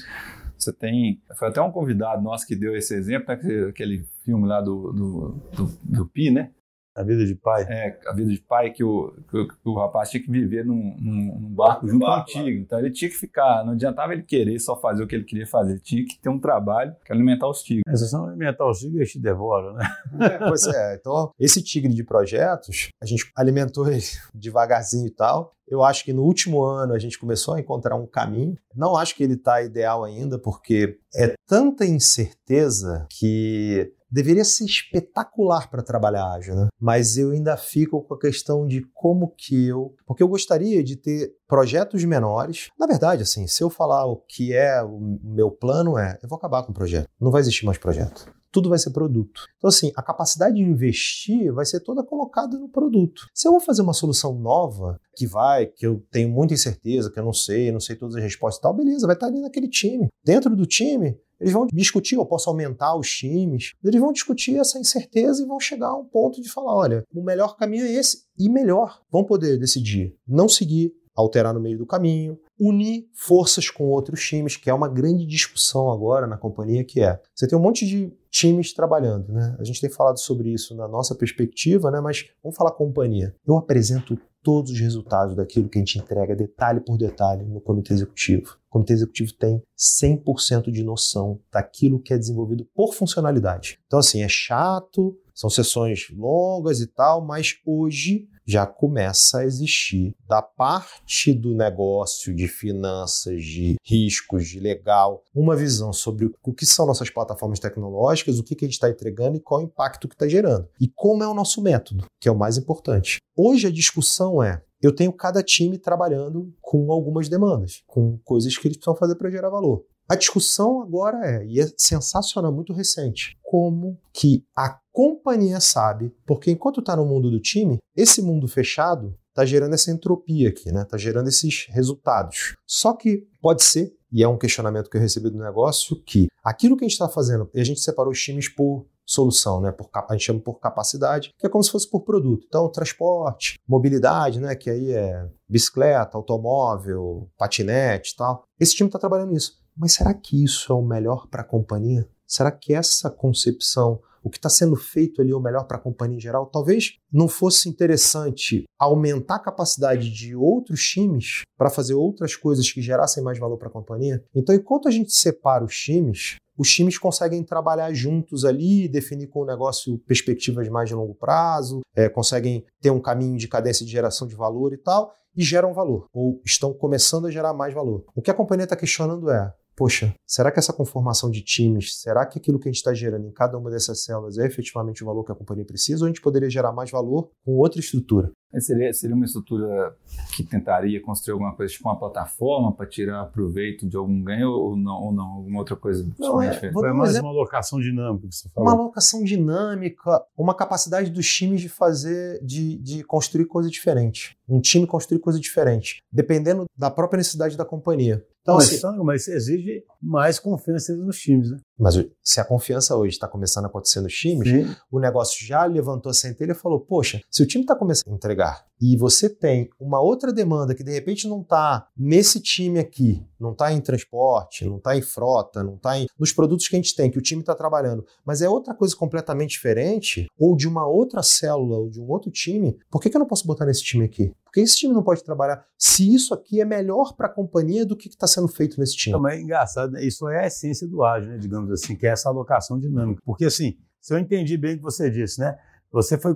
[0.63, 1.21] Você tem.
[1.37, 5.29] Foi até um convidado nosso que deu esse exemplo, né, aquele filme lá do, do,
[5.55, 6.51] do, do Pi, né?
[6.95, 7.63] A vida de pai?
[7.67, 10.95] É, a vida de pai que o, que, que o rapaz tinha que viver num,
[10.99, 12.43] num, num barco junto barco, contigo.
[12.43, 12.57] Claro.
[12.57, 15.47] Então ele tinha que ficar, não adiantava ele querer só fazer o que ele queria
[15.47, 17.83] fazer, ele tinha que ter um trabalho que alimentar os tigres.
[17.87, 19.85] Essa são alimentar os tigres, eles te devoram, né?
[20.21, 24.03] É, pois é, então esse tigre de projetos, a gente alimentou ele
[24.33, 25.53] devagarzinho e tal.
[25.67, 28.55] Eu acho que no último ano a gente começou a encontrar um caminho.
[28.75, 35.69] Não acho que ele está ideal ainda, porque é tanta incerteza que deveria ser espetacular
[35.71, 36.67] para trabalhar ágil, né?
[36.79, 40.95] Mas eu ainda fico com a questão de como que eu, porque eu gostaria de
[40.95, 42.69] ter projetos menores.
[42.79, 46.37] Na verdade, assim, se eu falar o que é o meu plano é, eu vou
[46.37, 47.07] acabar com o projeto.
[47.19, 49.41] Não vai existir mais projeto tudo vai ser produto.
[49.57, 53.25] Então, assim, a capacidade de investir vai ser toda colocada no produto.
[53.33, 57.19] Se eu vou fazer uma solução nova, que vai, que eu tenho muita incerteza, que
[57.19, 59.67] eu não sei, não sei todas as respostas e tal, beleza, vai estar ali naquele
[59.67, 60.07] time.
[60.23, 64.79] Dentro do time, eles vão discutir, eu posso aumentar os times, eles vão discutir essa
[64.79, 68.23] incerteza e vão chegar a um ponto de falar: olha, o melhor caminho é esse,
[68.37, 73.85] e melhor, vão poder decidir não seguir, alterar no meio do caminho, unir forças com
[73.85, 77.61] outros times, que é uma grande discussão agora na companhia, que é, você tem um
[77.61, 79.55] monte de times trabalhando, né?
[79.59, 81.99] A gente tem falado sobre isso na nossa perspectiva, né?
[82.01, 83.35] Mas vamos falar companhia.
[83.45, 87.93] Eu apresento todos os resultados daquilo que a gente entrega, detalhe por detalhe, no comitê
[87.93, 88.57] executivo.
[88.67, 93.79] O comitê executivo tem 100% de noção daquilo que é desenvolvido por funcionalidade.
[93.87, 100.15] Então, assim, é chato, são sessões longas e tal, mas hoje já começa a existir
[100.27, 106.65] da parte do negócio, de finanças, de riscos, de legal, uma visão sobre o que
[106.65, 110.15] são nossas plataformas tecnológicas, o que, a gente está entregando e qual o impacto que
[110.15, 110.67] está gerando.
[110.79, 113.17] E como é o nosso método, que é o mais importante.
[113.35, 118.67] Hoje a discussão é eu tenho cada time trabalhando com algumas demandas, com coisas que
[118.67, 119.85] eles precisam fazer para gerar valor.
[120.09, 126.51] A discussão agora é, e é sensacional, muito recente, como que a companhia sabe, porque
[126.51, 130.83] enquanto está no mundo do time, esse mundo fechado está gerando essa entropia aqui, né?
[130.83, 132.55] Está gerando esses resultados.
[132.65, 136.77] Só que pode ser, e é um questionamento que eu recebi do negócio, que aquilo
[136.77, 139.71] que a gente está fazendo, e a gente separou os times por solução, né?
[139.71, 142.45] Por, a gente chama por capacidade, que é como se fosse por produto.
[142.47, 144.55] Então, transporte, mobilidade, né?
[144.55, 148.43] Que aí é bicicleta, automóvel, patinete e tal.
[148.59, 149.61] Esse time está trabalhando nisso.
[149.75, 152.07] Mas será que isso é o melhor para a companhia?
[152.27, 156.17] Será que essa concepção, o que está sendo feito ali o melhor para a companhia
[156.17, 156.45] em geral?
[156.45, 162.81] Talvez não fosse interessante aumentar a capacidade de outros times para fazer outras coisas que
[162.81, 164.23] gerassem mais valor para a companhia?
[164.33, 169.41] Então, enquanto a gente separa os times, os times conseguem trabalhar juntos ali, definir com
[169.41, 173.91] o negócio perspectivas mais de longo prazo, é, conseguem ter um caminho de cadência de
[173.91, 178.05] geração de valor e tal, e geram valor, ou estão começando a gerar mais valor.
[178.15, 182.25] O que a companhia está questionando é: poxa, será que essa conformação de times, será
[182.25, 185.05] que aquilo que a gente está gerando em cada uma dessas células é efetivamente o
[185.05, 188.31] valor que a companhia precisa ou a gente poderia gerar mais valor com outra estrutura?
[188.59, 189.95] Seria, seria uma estrutura
[190.35, 194.75] que tentaria construir alguma coisa, tipo uma plataforma para tirar proveito de algum ganho ou
[194.75, 198.49] não, ou não alguma outra coisa não, é, Foi mais uma alocação dinâmica que você
[198.49, 198.69] falou.
[198.69, 204.37] Uma alocação dinâmica, uma capacidade dos times de fazer, de, de construir coisa diferente.
[204.47, 208.23] Um time construir coisa diferente, dependendo da própria necessidade da companhia.
[208.43, 211.57] Então, mas, assim, mas isso exige mais confiança nos times, né?
[211.77, 214.75] Mas se a confiança hoje está começando a acontecer nos times, Sim.
[214.91, 218.15] o negócio já levantou a centelha e falou: poxa, se o time está começando a
[218.15, 223.25] entregar e você tem uma outra demanda que de repente não está nesse time aqui,
[223.39, 226.95] não está em transporte, não está em frota, não está nos produtos que a gente
[226.95, 230.87] tem, que o time está trabalhando, mas é outra coisa completamente diferente, ou de uma
[230.87, 233.83] outra célula, ou de um outro time, por que, que eu não posso botar nesse
[233.83, 234.33] time aqui?
[234.53, 237.97] Porque esse time não pode trabalhar se isso aqui é melhor para a companhia do
[237.97, 239.17] que está sendo feito nesse time.
[239.19, 240.05] Mas é engraçado, né?
[240.05, 241.39] isso é a essência do ágil, né?
[241.39, 243.19] digamos assim, que é essa alocação dinâmica.
[243.25, 245.57] Porque assim, se eu entendi bem o que você disse, né?
[245.93, 246.35] Você foi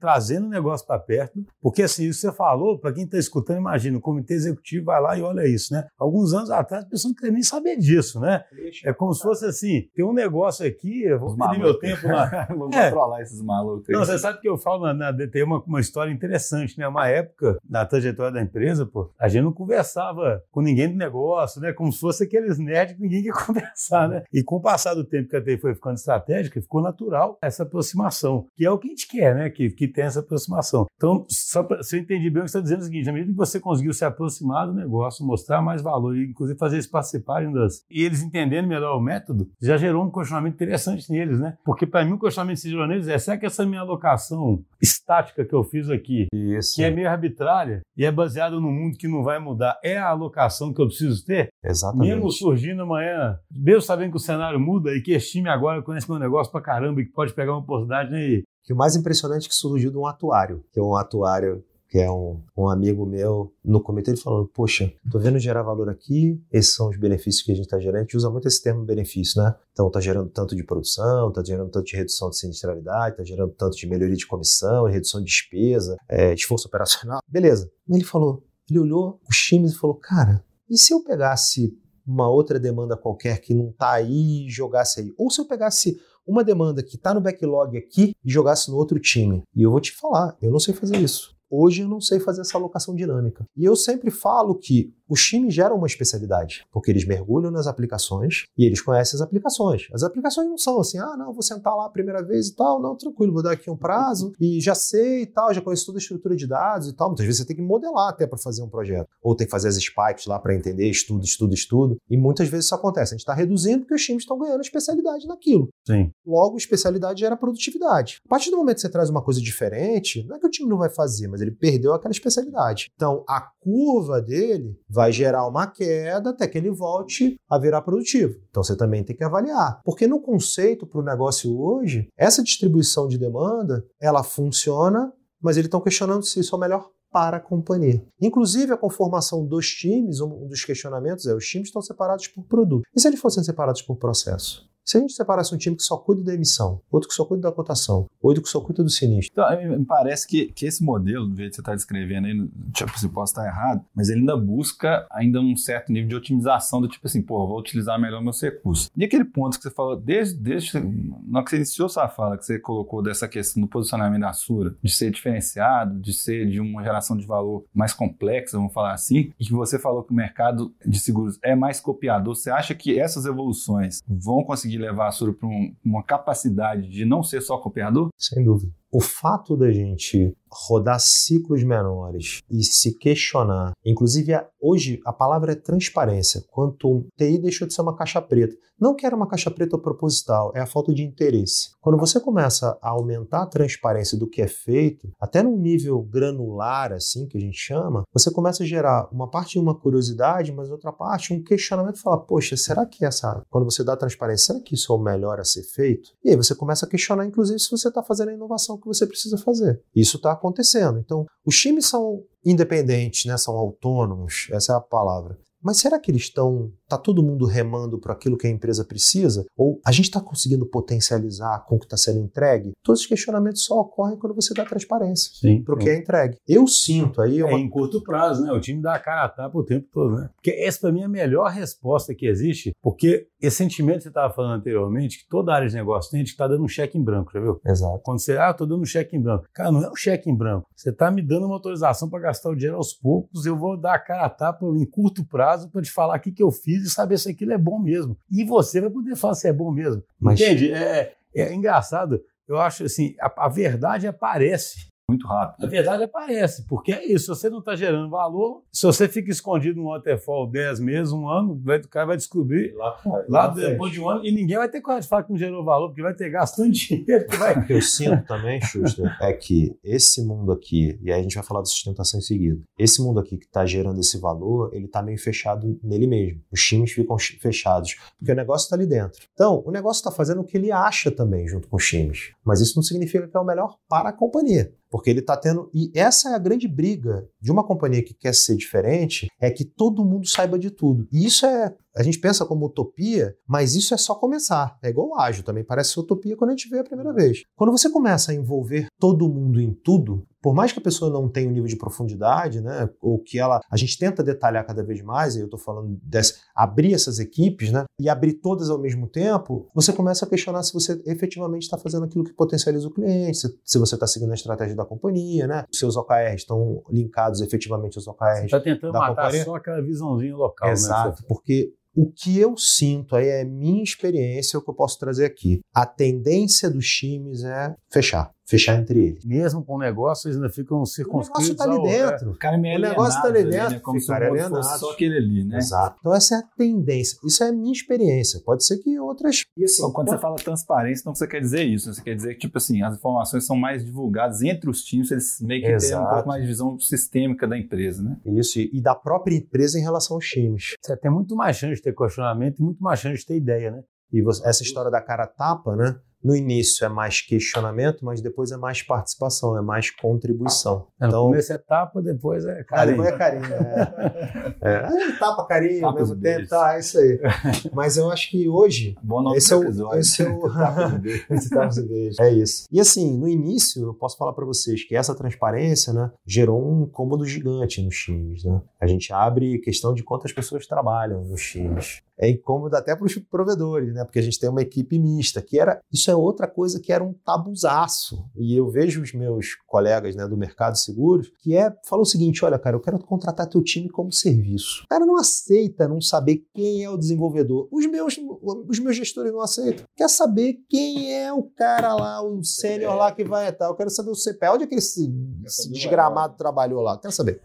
[0.00, 3.96] trazendo o negócio para perto, porque assim, isso você falou, para quem está escutando, imagina,
[3.96, 5.86] o comitê executivo vai lá e olha isso, né?
[5.96, 8.44] Alguns anos atrás, as pessoas não queriam nem saber disso, né?
[8.84, 12.46] É como se fosse assim, tem um negócio aqui, eu vou perder meu tempo lá.
[12.50, 12.90] Vamos é.
[12.90, 13.86] controlar esses malucos.
[13.88, 16.88] Não, você sabe que eu falo, na, na, tem uma, uma história interessante, né?
[16.88, 21.60] Uma época, na trajetória da empresa, pô, a gente não conversava com ninguém do negócio,
[21.60, 21.72] né?
[21.72, 24.24] Como se fosse aqueles nerds que ninguém quer conversar, né?
[24.32, 27.62] E com o passar do tempo que a TI foi ficando estratégica, ficou natural essa
[27.62, 29.50] aproximação, que é o que que a gente quer, né?
[29.50, 30.86] Que, que tem essa aproximação.
[30.96, 33.06] Então, só pra, se eu entendi bem o que você está dizendo é o seguinte:
[33.06, 36.76] na medida que você conseguiu se aproximar do negócio, mostrar mais valor e, inclusive, fazer
[36.76, 37.84] eles participarem das.
[37.90, 41.56] e eles entendendo melhor o método, já gerou um questionamento interessante neles, né?
[41.64, 45.44] Porque, para mim, o questionamento que gerou neles é: será que essa minha alocação estática
[45.44, 46.76] que eu fiz aqui, Isso.
[46.76, 50.08] que é meio arbitrária e é baseada no mundo que não vai mudar, é a
[50.08, 51.48] alocação que eu preciso ter?
[51.64, 52.08] Exatamente.
[52.08, 56.08] Mesmo surgindo amanhã, mesmo sabendo que o cenário muda e que esse time agora conhece
[56.08, 58.42] meu negócio pra caramba e que pode pegar uma oportunidade, né?
[58.68, 61.96] Que o mais impressionante é que surgiu de um atuário, que é um atuário que
[61.96, 66.38] é um, um amigo meu no comitê, ele falando, poxa, tô vendo gerar valor aqui,
[66.52, 68.84] esses são os benefícios que a gente está gerando, a gente usa muito esse termo
[68.84, 69.54] benefício, né?
[69.72, 73.54] Então tá gerando tanto de produção, tá gerando tanto de redução de sinistralidade, tá gerando
[73.54, 77.72] tanto de melhoria de comissão, redução de despesa, é, esforço operacional, beleza.
[77.88, 81.74] Ele falou, ele olhou os times e falou, cara, e se eu pegasse
[82.06, 85.14] uma outra demanda qualquer que não tá aí e jogasse aí?
[85.16, 89.00] Ou se eu pegasse uma demanda que está no backlog aqui e jogasse no outro
[89.00, 89.42] time.
[89.56, 91.37] E eu vou te falar, eu não sei fazer isso.
[91.50, 93.44] Hoje eu não sei fazer essa alocação dinâmica.
[93.56, 98.44] E eu sempre falo que os times geram uma especialidade, porque eles mergulham nas aplicações
[98.56, 99.86] e eles conhecem as aplicações.
[99.92, 102.80] As aplicações não são assim, ah, não, vou sentar lá a primeira vez e tal,
[102.80, 105.96] não, tranquilo, vou dar aqui um prazo e já sei e tal, já conheço toda
[105.96, 107.08] a estrutura de dados e tal.
[107.08, 109.68] Muitas vezes você tem que modelar até para fazer um projeto, ou tem que fazer
[109.68, 111.96] as spikes lá para entender, estudo, estudo, estudo.
[112.10, 113.14] E muitas vezes isso acontece.
[113.14, 115.70] A gente está reduzindo porque os times estão ganhando especialidade naquilo.
[115.86, 116.10] Sim.
[116.26, 118.20] Logo, especialidade gera produtividade.
[118.26, 120.68] A partir do momento que você traz uma coisa diferente, não é que o time
[120.68, 122.90] não vai fazer, mas ele perdeu aquela especialidade.
[122.94, 128.38] Então, a curva dele vai gerar uma queda até que ele volte a virar produtivo.
[128.50, 129.80] Então, você também tem que avaliar.
[129.84, 135.66] Porque no conceito para o negócio hoje, essa distribuição de demanda, ela funciona, mas eles
[135.66, 138.04] estão questionando se isso é o melhor para a companhia.
[138.20, 142.84] Inclusive, a conformação dos times, um dos questionamentos é: os times estão separados por produto.
[142.94, 144.68] E se eles fossem separados por processo?
[144.88, 147.42] Se a gente separasse um time que só cuida da emissão, outro que só cuida
[147.42, 149.30] da cotação, outro que só cuida do sinistro.
[149.30, 152.98] Então, me parece que, que esse modelo, do jeito que você está descrevendo aí, tipo,
[152.98, 156.88] se posso estar errado, mas ele ainda busca ainda um certo nível de otimização do
[156.88, 158.90] tipo assim, pô, vou utilizar melhor meus recursos.
[158.96, 160.80] E aquele ponto que você falou, desde, desde
[161.26, 164.74] na que você iniciou sua fala, que você colocou dessa questão do posicionamento da Sura,
[164.82, 169.34] de ser diferenciado, de ser de uma geração de valor mais complexa, vamos falar assim,
[169.38, 172.98] e que você falou que o mercado de seguros é mais copiador, você acha que
[172.98, 177.58] essas evoluções vão conseguir levar a Sura para um, uma capacidade de não ser só
[177.58, 178.08] copiador?
[178.16, 178.72] Sem dúvida.
[178.90, 185.54] O fato da gente rodar ciclos menores e se questionar, inclusive hoje a palavra é
[185.54, 186.42] transparência.
[186.50, 188.56] Quanto TI deixou de ser uma caixa preta.
[188.80, 191.70] Não que era uma caixa preta proposital, é a falta de interesse.
[191.80, 196.92] Quando você começa a aumentar a transparência do que é feito, até num nível granular,
[196.92, 200.70] assim que a gente chama, você começa a gerar uma parte de uma curiosidade, mas
[200.70, 204.74] outra parte um questionamento, fala, poxa, será que essa, quando você dá transparência, será que
[204.74, 206.10] isso é o melhor a ser feito?
[206.24, 209.06] E aí você começa a questionar, inclusive, se você está fazendo a inovação que você
[209.06, 209.82] precisa fazer.
[209.94, 210.98] Isso está acontecendo.
[210.98, 213.36] Então, os times são independentes, né?
[213.36, 215.38] são autônomos, essa é a palavra.
[215.62, 219.44] Mas será que eles estão Está todo mundo remando para aquilo que a empresa precisa?
[219.54, 222.72] Ou a gente está conseguindo potencializar com o que está sendo entregue?
[222.82, 225.30] Todos os questionamentos só ocorrem quando você dá transparência
[225.62, 226.38] para o que é entregue.
[226.48, 227.40] Eu sinto aí.
[227.40, 227.58] É uma...
[227.58, 228.52] É em curto prazo, né?
[228.52, 230.30] O time dá a cara a tapa o tempo todo, né?
[230.34, 234.08] Porque essa, para mim, é a melhor resposta que existe, porque esse sentimento que você
[234.08, 236.96] estava falando anteriormente, que toda área de negócio tem, a gente está dando um cheque
[236.96, 237.60] em branco, já viu?
[237.66, 238.00] Exato.
[238.02, 239.44] Quando você, ah, estou dando um cheque em branco.
[239.52, 240.66] Cara, não é um cheque em branco.
[240.74, 243.94] Você está me dando uma autorização para gastar o dinheiro aos poucos, eu vou dar
[243.94, 246.77] a cara a tapa em curto prazo para te falar o que, que eu fiz
[246.86, 248.16] e saber se aquilo é bom mesmo.
[248.30, 250.02] E você vai poder falar se é bom mesmo.
[250.18, 250.40] Mas...
[250.40, 250.72] Entende?
[250.72, 252.22] É, é engraçado.
[252.46, 255.64] Eu acho assim, a, a verdade aparece muito rápido.
[255.64, 257.34] A verdade aparece, porque é isso.
[257.34, 261.26] Se você não está gerando valor, se você fica escondido no waterfall 10 meses, um
[261.28, 264.68] ano, o cara vai descobrir lá, lá, lá depois de um ano e ninguém vai
[264.68, 267.26] ter coragem de falar que não gerou valor, porque vai ter gastando dinheiro.
[267.38, 267.58] Vai...
[267.58, 271.34] O que eu sinto também, Schuster, é que esse mundo aqui, e aí a gente
[271.34, 274.84] vai falar de sustentação em seguida, esse mundo aqui que está gerando esse valor, ele
[274.84, 276.42] está meio fechado nele mesmo.
[276.52, 279.18] Os times ficam fechados, porque o negócio está ali dentro.
[279.32, 282.32] Então, o negócio está fazendo o que ele acha também, junto com os times.
[282.44, 284.72] Mas isso não significa que é o melhor para a companhia.
[284.90, 285.70] Porque ele está tendo.
[285.74, 289.64] E essa é a grande briga de uma companhia que quer ser diferente: é que
[289.64, 291.06] todo mundo saiba de tudo.
[291.12, 291.74] E isso é.
[291.96, 294.78] A gente pensa como utopia, mas isso é só começar.
[294.82, 297.42] É igual ágil, também parece utopia quando a gente vê a primeira vez.
[297.56, 301.28] Quando você começa a envolver todo mundo em tudo, por mais que a pessoa não
[301.28, 305.02] tenha um nível de profundidade, né, ou que ela, a gente tenta detalhar cada vez
[305.02, 309.08] mais, e eu estou falando dessa, abrir essas equipes, né, e abrir todas ao mesmo
[309.08, 313.38] tempo, você começa a questionar se você efetivamente está fazendo aquilo que potencializa o cliente,
[313.38, 317.98] se, se você está seguindo a estratégia da companhia, né, seus OKRs estão linkados efetivamente
[317.98, 318.44] aos OKRs.
[318.44, 319.44] Está tentando matar companhia.
[319.44, 321.26] só aquela visãozinha local, Exato, né?
[321.28, 325.24] porque o que eu sinto aí é minha experiência, é o que eu posso trazer
[325.24, 325.58] aqui.
[325.74, 329.24] A tendência dos times é fechar fechar entre eles.
[329.24, 331.50] Mesmo com o negócio, eles ainda ficam circunscritos.
[331.50, 332.30] O negócio está ali dentro.
[332.30, 333.70] O, cara é o negócio está ali dentro.
[333.74, 333.80] né?
[333.80, 335.58] Como se o fosse só aquele ali, né?
[335.58, 335.96] Exato.
[336.00, 337.18] Então essa é a tendência.
[337.22, 338.40] Isso é a minha experiência.
[338.44, 339.44] Pode ser que outras...
[339.54, 341.88] E assim, então, quando você fala transparência, não você quer dizer isso.
[341.88, 341.94] Né?
[341.94, 345.38] Você quer dizer que, tipo assim, as informações são mais divulgadas entre os times, eles
[345.42, 346.02] meio que Exato.
[346.02, 348.16] têm um pouco mais de visão sistêmica da empresa, né?
[348.24, 348.58] Isso.
[348.58, 350.74] E da própria empresa em relação aos times.
[350.82, 353.70] Você tem muito mais chance de ter questionamento e muito mais chance de ter ideia,
[353.70, 353.82] né?
[354.10, 355.96] E você, essa história da cara tapa, né?
[356.22, 360.88] No início é mais questionamento, mas depois é mais participação, é mais contribuição.
[361.00, 362.96] É, então, começo é tapa, depois é carinho.
[362.96, 364.56] Depois é carinho, é.
[364.62, 365.10] é.
[365.10, 367.20] é tapa, carinho ao mesmo tempo, tá, é isso aí.
[367.72, 368.96] Mas eu acho que hoje...
[369.02, 370.00] Bom nome esse é o, episódio.
[370.00, 370.48] Esse é o...
[372.20, 372.66] é isso.
[372.70, 376.86] E assim, no início, eu posso falar para vocês que essa transparência né, gerou um
[376.86, 378.44] cômodo gigante nos times.
[378.44, 378.60] Né?
[378.80, 382.02] A gente abre questão de quantas pessoas trabalham nos times.
[382.18, 384.04] É incômodo até para os provedores, né?
[384.04, 385.80] Porque a gente tem uma equipe mista, que era.
[385.92, 388.24] Isso é outra coisa que era um tabuzaço.
[388.36, 392.06] E eu vejo os meus colegas né, do mercado de seguros, que é falou o
[392.06, 394.82] seguinte: olha, cara, eu quero contratar teu time como serviço.
[394.84, 397.68] O cara não aceita não saber quem é o desenvolvedor.
[397.70, 399.84] Os meus, os meus gestores não aceitam.
[399.96, 403.66] Quer saber quem é o cara lá, o sênior lá que vai estar.
[403.66, 404.52] Eu quero saber o CPA.
[404.52, 405.12] Onde é que esse,
[405.44, 406.94] esse desgramado trabalhou lá?
[406.94, 407.40] Eu quero saber.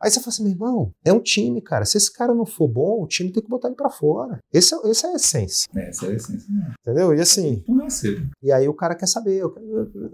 [0.00, 1.84] Aí você fala assim, meu irmão, é um time, cara.
[1.84, 4.03] Se esse cara não for bom, o time tem que botar ele para fora.
[4.52, 5.68] Esse, é, esse é a essência.
[5.74, 6.52] É, essa é a essência.
[6.52, 6.74] Né?
[6.80, 7.14] Entendeu?
[7.14, 7.64] E assim.
[7.68, 8.28] Não é cedo.
[8.42, 9.42] E aí o cara quer saber.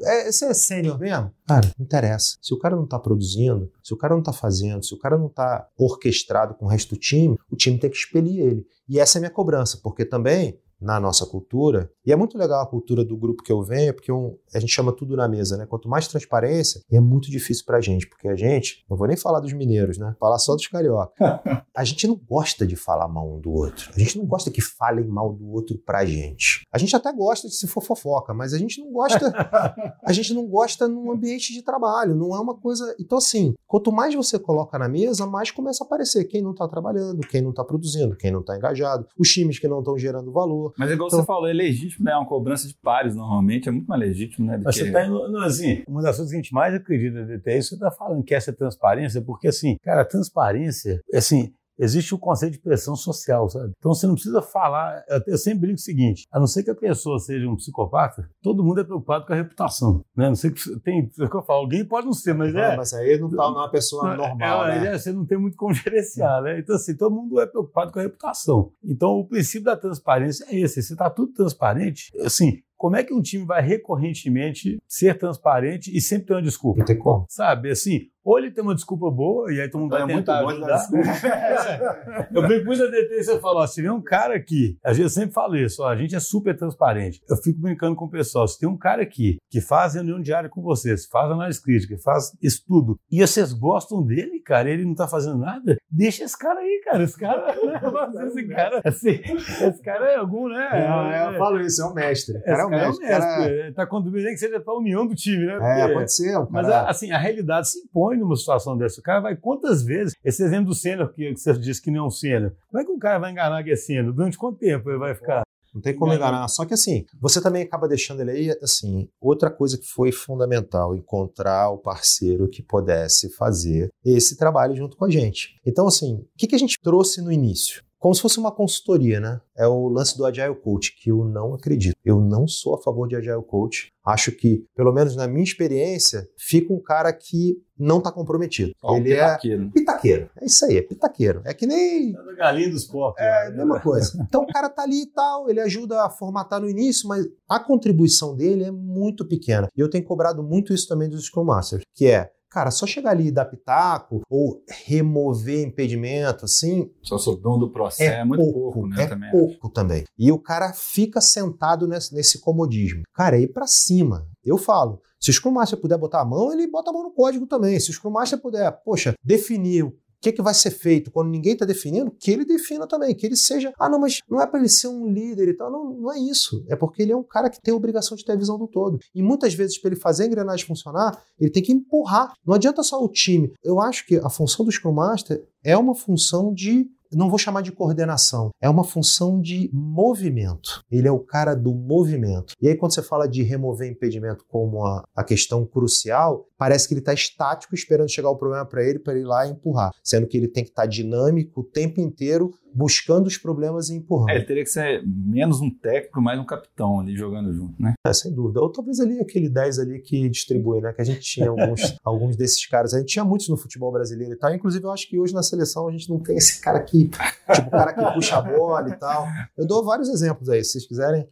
[0.02, 1.32] É, esse é sênior mesmo?
[1.46, 2.36] Cara, não interessa.
[2.40, 5.18] Se o cara não tá produzindo, se o cara não tá fazendo, se o cara
[5.18, 8.66] não tá orquestrado com o resto do time, o time tem que expelir ele.
[8.88, 11.90] E essa é a minha cobrança, porque também na nossa cultura.
[12.04, 14.72] E é muito legal a cultura do grupo que eu venho, porque um, a gente
[14.72, 15.66] chama tudo na mesa, né?
[15.66, 19.40] Quanto mais transparência, é muito difícil pra gente, porque a gente, não vou nem falar
[19.40, 20.14] dos mineiros, né?
[20.18, 21.12] Falar só dos carioca.
[21.76, 23.90] a gente não gosta de falar mal um do outro.
[23.94, 26.66] A gente não gosta que falem mal do outro pra gente.
[26.72, 29.32] A gente até gosta de se for fofoca, mas a gente não gosta.
[30.04, 32.94] a gente não gosta num ambiente de trabalho, não é uma coisa.
[32.98, 36.66] Então, assim, quanto mais você coloca na mesa, mais começa a aparecer quem não tá
[36.66, 40.32] trabalhando, quem não tá produzindo, quem não tá engajado, os times que não estão gerando
[40.32, 40.69] valor.
[40.78, 42.12] Mas igual então, você falou, é legítimo, né?
[42.12, 44.60] É uma cobrança de pares normalmente, é muito mais legítimo, né?
[44.62, 44.84] Mas que...
[44.84, 47.70] você tá indo, assim, uma das coisas que a gente mais acredita de ter isso,
[47.70, 52.60] você tá falando que essa transparência, porque assim, cara, transparência, assim, existe o conceito de
[52.60, 53.72] pressão social, sabe?
[53.78, 55.02] Então você não precisa falar.
[55.26, 58.62] Eu sempre brinco o seguinte: a não ser que a pessoa seja um psicopata, todo
[58.62, 60.04] mundo é preocupado com a reputação.
[60.16, 60.28] Né?
[60.28, 61.10] Não sei que tem.
[61.18, 62.76] É o que eu falo, alguém pode não ser, mas é.
[62.76, 64.66] Mas aí não tá uma pessoa normal.
[64.66, 64.94] É, né?
[64.94, 66.58] é, você não tem muito como gerenciar, né?
[66.58, 68.70] Então, assim, todo mundo é preocupado com a reputação.
[68.84, 73.12] Então, o princípio da transparência é esse: se está tudo transparente, assim, como é que
[73.12, 76.78] um time vai recorrentemente ser transparente e sempre ter uma desculpa?
[76.78, 77.26] Não tem como.
[77.28, 80.42] Sabe, assim, ou ele tem uma desculpa boa e aí todo mundo vai é tentar
[80.42, 82.28] muito ajudar.
[82.32, 85.32] eu brinco muito DT e você falou, se tem um cara aqui, a gente sempre
[85.32, 87.20] fala isso, ó, a gente é super transparente.
[87.28, 90.48] Eu fico brincando com o pessoal, se tem um cara aqui que faz reunião diária
[90.48, 95.08] com vocês, faz análise crítica, faz estudo, e vocês gostam dele, cara, ele não tá
[95.08, 97.02] fazendo nada, deixa esse cara aí, cara.
[97.02, 98.26] Esse cara, né?
[98.26, 100.68] esse cara, assim, esse cara é algum, né?
[100.72, 102.40] É, eu falo isso, é um mestre.
[102.42, 103.04] Cara é um cara mestre.
[103.04, 103.56] É um mestre.
[103.58, 103.72] Cara...
[103.74, 105.52] Tá contribuindo que seja para a união do time, né?
[105.52, 105.80] Porque...
[105.80, 106.46] É, pode ser.
[106.50, 109.00] Mas, assim, a realidade se impõe numa situação dessa.
[109.00, 112.06] O cara vai quantas vezes, esse exemplo do sênior que você disse que não é
[112.06, 114.12] um sênior, como é que um cara vai enganar que é sênior?
[114.12, 115.42] Durante quanto tempo ele vai ficar?
[115.74, 116.48] Não tem como enganar.
[116.48, 120.94] Só que assim, você também acaba deixando ele aí, assim, outra coisa que foi fundamental,
[120.94, 125.60] encontrar o parceiro que pudesse fazer esse trabalho junto com a gente.
[125.64, 127.82] Então, assim, o que, que a gente trouxe no início?
[128.00, 129.40] Como se fosse uma consultoria, né?
[129.54, 131.94] É o lance do Agile Coach, que eu não acredito.
[132.02, 133.92] Eu não sou a favor de Agile Coach.
[134.02, 138.72] Acho que, pelo menos na minha experiência, fica um cara que não está comprometido.
[138.82, 139.64] Ó, ele pitaqueiro.
[139.64, 140.30] é pitaqueiro.
[140.40, 141.42] É isso aí, é pitaqueiro.
[141.44, 142.14] É que nem.
[142.16, 143.22] É galinha dos porcos.
[143.22, 144.18] É a mesma coisa.
[144.26, 147.60] Então o cara tá ali e tal, ele ajuda a formatar no início, mas a
[147.60, 149.68] contribuição dele é muito pequena.
[149.76, 153.10] E eu tenho cobrado muito isso também dos Scrum Masters, que é Cara, só chegar
[153.10, 156.90] ali e dar pitaco ou remover impedimento, assim.
[157.02, 159.04] Só sou dono do processo, é, é muito pouco, pouco né?
[159.04, 160.04] É também pouco também.
[160.18, 163.02] E o cara fica sentado nesse, nesse comodismo.
[163.14, 164.26] Cara, é ir pra cima.
[164.44, 167.12] Eu falo, se o Scrum Master puder botar a mão, ele bota a mão no
[167.12, 167.78] código também.
[167.78, 171.54] Se o Scrum Master puder, poxa, definir o que, que vai ser feito quando ninguém
[171.54, 173.72] está definindo, que ele defina também, que ele seja.
[173.78, 175.70] Ah, não, mas não é para ele ser um líder e tal.
[175.70, 176.64] Não, não é isso.
[176.68, 178.68] É porque ele é um cara que tem a obrigação de ter a visão do
[178.68, 178.98] todo.
[179.14, 182.34] E muitas vezes, para ele fazer a engrenagem funcionar, ele tem que empurrar.
[182.46, 183.52] Não adianta só o time.
[183.64, 187.62] Eu acho que a função do Scrum Master é uma função de não vou chamar
[187.62, 190.84] de coordenação, é uma função de movimento.
[190.90, 192.54] Ele é o cara do movimento.
[192.60, 196.92] E aí, quando você fala de remover impedimento como a, a questão crucial, parece que
[196.92, 199.90] ele está estático esperando chegar o problema para ele, para ele ir lá e empurrar.
[200.04, 203.94] Sendo que ele tem que estar tá dinâmico o tempo inteiro buscando os problemas e
[203.94, 204.30] empurrando.
[204.30, 207.94] É, ele teria que ser menos um técnico, mais um capitão ali jogando junto, né?
[208.06, 208.60] É, sem dúvida.
[208.60, 210.92] Ou talvez ali aquele 10 ali que distribui, né?
[210.92, 212.94] Que a gente tinha alguns, alguns desses caras.
[212.94, 214.54] A gente tinha muitos no futebol brasileiro e tal.
[214.54, 217.68] Inclusive, eu acho que hoje na seleção a gente não tem esse cara que, tipo,
[217.68, 219.26] o cara que puxa a bola e tal.
[219.56, 221.26] Eu dou vários exemplos aí, se vocês quiserem.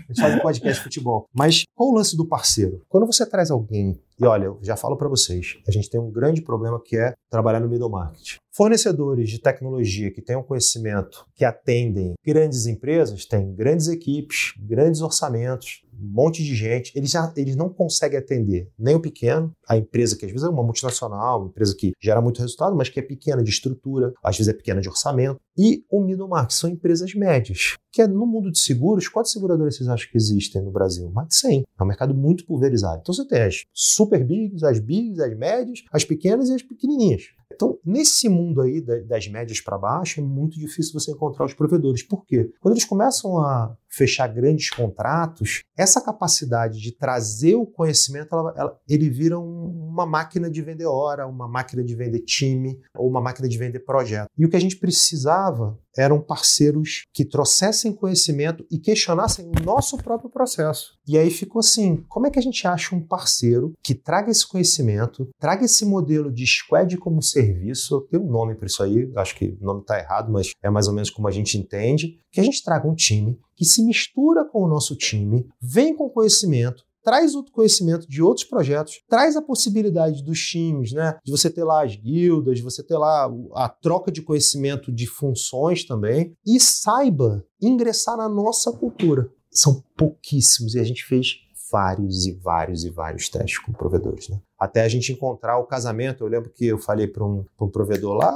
[0.08, 1.01] gente faz um podcast de futebol.
[1.34, 2.82] Mas qual o lance do parceiro?
[2.88, 6.12] Quando você traz alguém e olha, eu já falo para vocês, a gente tem um
[6.12, 8.36] grande problema que é trabalhar no middle market.
[8.56, 15.82] Fornecedores de tecnologia que tenham conhecimento, que atendem grandes empresas, têm grandes equipes, grandes orçamentos,
[16.02, 20.18] um monte de gente, eles, já, eles não conseguem atender nem o pequeno, a empresa
[20.18, 23.04] que às vezes é uma multinacional, uma empresa que gera muito resultado, mas que é
[23.04, 27.14] pequena de estrutura, às vezes é pequena de orçamento, e o middle market são empresas
[27.14, 31.12] médias, que é no mundo de seguros, quantas seguradoras vocês acham que existem no Brasil?
[31.12, 31.64] Mais de 100.
[31.80, 33.00] É um mercado muito pulverizado.
[33.02, 37.24] Então você tem as super bigs, as bigs, as médias, as pequenas e as pequenininhas.
[37.56, 42.04] Então, nesse mundo aí das médias para baixo, é muito difícil você encontrar os provedores.
[42.04, 42.52] Por quê?
[42.60, 48.80] Quando eles começam a fechar grandes contratos, essa capacidade de trazer o conhecimento, ela, ela,
[48.88, 53.22] ele vira um, uma máquina de vender hora, uma máquina de vender time, ou uma
[53.22, 54.30] máquina de vender projeto.
[54.38, 59.98] E o que a gente precisava eram parceiros que trouxessem conhecimento e questionassem o nosso
[59.98, 60.98] próprio processo.
[61.08, 64.48] E aí ficou assim: como é que a gente acha um parceiro que traga esse
[64.48, 68.02] conhecimento, traga esse modelo de squad como serviço?
[68.10, 70.88] Tem um nome para isso aí, acho que o nome está errado, mas é mais
[70.88, 72.20] ou menos como a gente entende.
[72.32, 76.10] Que a gente traga um time que se mistura com o nosso time, vem com
[76.10, 81.18] conhecimento, traz outro conhecimento de outros projetos, traz a possibilidade dos times, né?
[81.24, 85.08] De você ter lá as guildas, de você ter lá a troca de conhecimento de
[85.08, 89.30] funções também, e saiba ingressar na nossa cultura.
[89.52, 91.36] São pouquíssimos e a gente fez
[91.72, 94.40] vários e vários e vários testes com provedores, né?
[94.60, 96.24] Até a gente encontrar o casamento.
[96.24, 98.32] Eu lembro que eu falei para um, um provedor lá